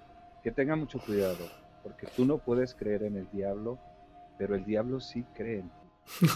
[0.44, 1.46] que tenga mucho cuidado,
[1.84, 3.80] porque tú no puedes creer en el diablo,
[4.38, 6.28] pero el diablo sí cree en ti.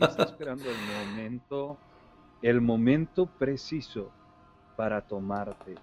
[0.00, 0.76] Y está esperando el
[1.16, 1.78] momento,
[2.42, 4.10] el momento preciso
[4.76, 5.74] para tomarte,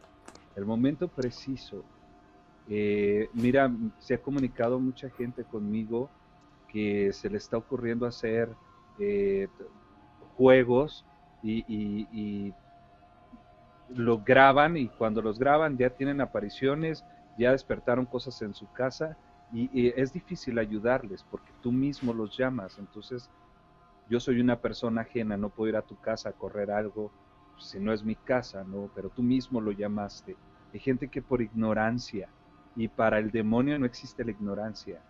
[0.55, 1.83] el momento preciso.
[2.69, 6.09] Eh, mira, se ha comunicado mucha gente conmigo
[6.67, 8.49] que se le está ocurriendo hacer
[8.99, 9.47] eh,
[10.35, 11.05] juegos
[11.43, 12.53] y, y, y
[13.89, 17.03] lo graban y cuando los graban ya tienen apariciones,
[17.37, 19.17] ya despertaron cosas en su casa
[19.51, 22.77] y, es difícil ayudarles porque tú mismo los llamas.
[22.79, 23.29] Entonces,
[24.09, 27.11] yo soy una persona ajena, no puedo ir a tu casa a correr algo
[27.57, 28.89] si no es mi casa, ¿no?
[28.93, 30.35] Pero tú mismo lo llamaste.
[30.73, 32.27] Hay gente que por ignorancia,
[32.75, 35.01] y para el demonio no existe la ignorancia.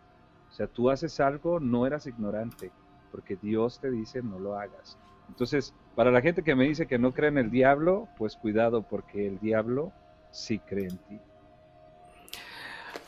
[0.49, 2.71] O sea, tú haces algo, no eras ignorante,
[3.11, 4.97] porque Dios te dice no lo hagas.
[5.27, 8.83] Entonces, para la gente que me dice que no cree en el diablo, pues cuidado,
[8.83, 9.91] porque el diablo
[10.31, 11.19] sí cree en ti.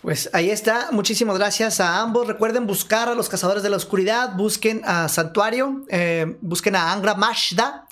[0.01, 0.89] Pues ahí está.
[0.91, 2.27] Muchísimas gracias a ambos.
[2.27, 4.35] Recuerden buscar a los cazadores de la oscuridad.
[4.35, 5.83] Busquen a Santuario.
[5.89, 7.87] Eh, busquen a Angra Mashda.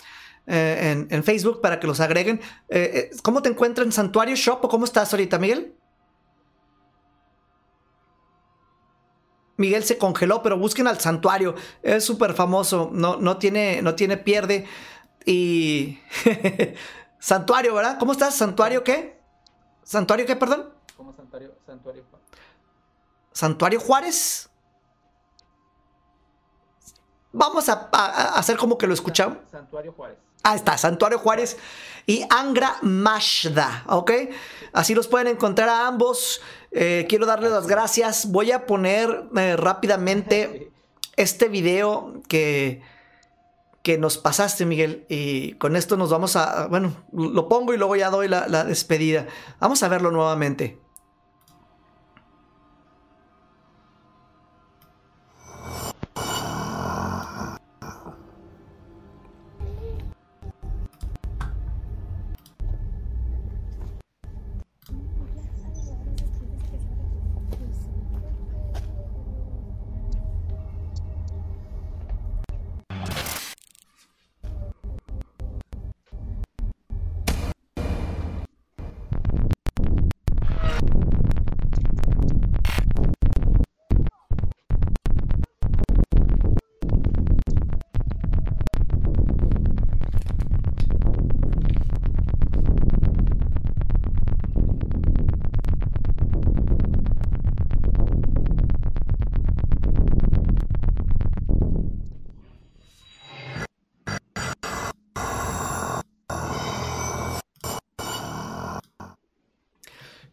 [0.47, 2.39] Eh, en, Facebook para que los agreguen.
[2.69, 5.75] Eh, ¿Cómo te encuentras en Santuario Shop o cómo estás ahorita, Miguel?
[9.57, 11.55] Miguel se congeló, pero busquen al santuario.
[11.81, 12.91] Es súper famoso.
[12.93, 14.67] No, no, tiene, no tiene pierde.
[15.25, 15.99] Y.
[17.19, 17.97] santuario, ¿verdad?
[17.97, 18.35] ¿Cómo estás?
[18.35, 19.19] ¿Santuario qué?
[19.83, 20.74] ¿Santuario qué, perdón?
[21.35, 21.55] ¿Cómo santuario?
[21.65, 22.25] Santuario Juárez.
[23.31, 24.49] ¿Santuario Juárez?
[27.33, 29.37] Vamos a, a, a hacer como que lo escuchamos.
[29.51, 30.17] Santuario Juárez.
[30.43, 31.57] Ah, está, Santuario Juárez
[32.05, 34.11] y Angra Mashda, ¿ok?
[34.73, 36.39] Así los pueden encontrar a ambos.
[36.71, 38.31] Eh, quiero darles las gracias.
[38.31, 40.71] Voy a poner eh, rápidamente
[41.17, 42.83] este video que,
[43.81, 45.05] que nos pasaste, Miguel.
[45.09, 46.67] Y con esto nos vamos a...
[46.67, 49.25] Bueno, lo pongo y luego ya doy la, la despedida.
[49.59, 50.84] Vamos a verlo nuevamente.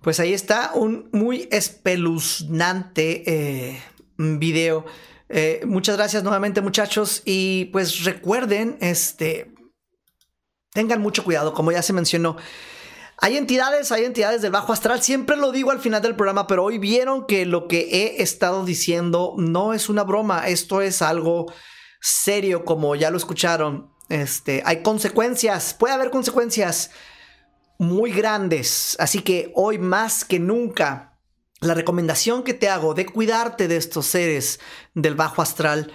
[0.03, 3.82] Pues ahí está un muy espeluznante eh,
[4.16, 4.84] video.
[5.28, 9.55] Eh, muchas gracias nuevamente muchachos y pues recuerden, este,
[10.72, 12.36] tengan mucho cuidado, como ya se mencionó.
[13.18, 16.64] Hay entidades, hay entidades del bajo astral, siempre lo digo al final del programa, pero
[16.64, 21.46] hoy vieron que lo que he estado diciendo no es una broma, esto es algo
[22.00, 23.92] serio, como ya lo escucharon.
[24.09, 26.90] Este, hay consecuencias, puede haber consecuencias
[27.83, 28.97] muy grandes.
[28.99, 31.18] Así que hoy más que nunca,
[31.61, 34.61] la recomendación que te hago de cuidarte de estos seres
[34.95, 35.93] del bajo astral,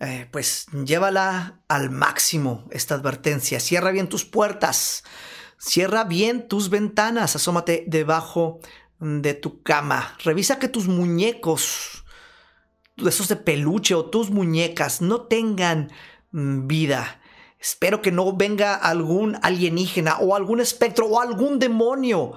[0.00, 3.60] eh, pues llévala al máximo esta advertencia.
[3.60, 5.04] Cierra bien tus puertas,
[5.58, 8.60] cierra bien tus ventanas, asómate debajo
[8.98, 10.16] de tu cama.
[10.24, 12.04] Revisa que tus muñecos,
[12.96, 15.92] esos de peluche o tus muñecas, no tengan
[16.32, 17.20] vida.
[17.60, 22.32] Espero que no venga algún alienígena o algún espectro o algún demonio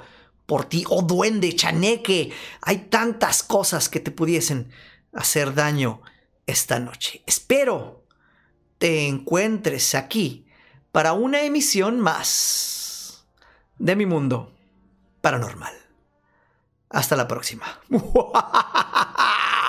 [0.46, 2.32] por ti o duende, chaneque.
[2.62, 4.72] Hay tantas cosas que te pudiesen
[5.14, 6.02] hacer daño
[6.48, 7.22] esta noche.
[7.26, 8.00] Espero
[8.80, 10.48] te encuentres aquí
[10.92, 13.26] para una emisión más
[13.78, 14.54] de mi mundo
[15.22, 15.74] paranormal.
[16.90, 17.80] Hasta la próxima.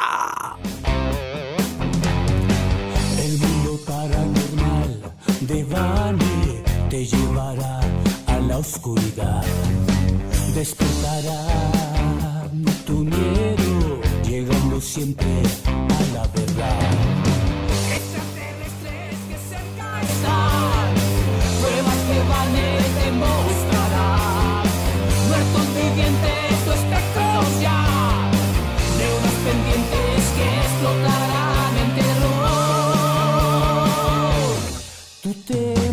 [8.60, 9.42] oscuridad
[10.54, 11.40] despertará
[12.86, 16.90] tu miedo, llegando siempre a la verdad.
[17.96, 20.92] Extraterrestres que cerca están,
[21.60, 22.54] pruebas que van
[22.98, 24.64] te mostrarán,
[25.28, 27.80] muertos vivientes o espectros ya,
[29.00, 32.40] deudas pendientes que explotarán en terror.
[35.22, 35.89] Tú te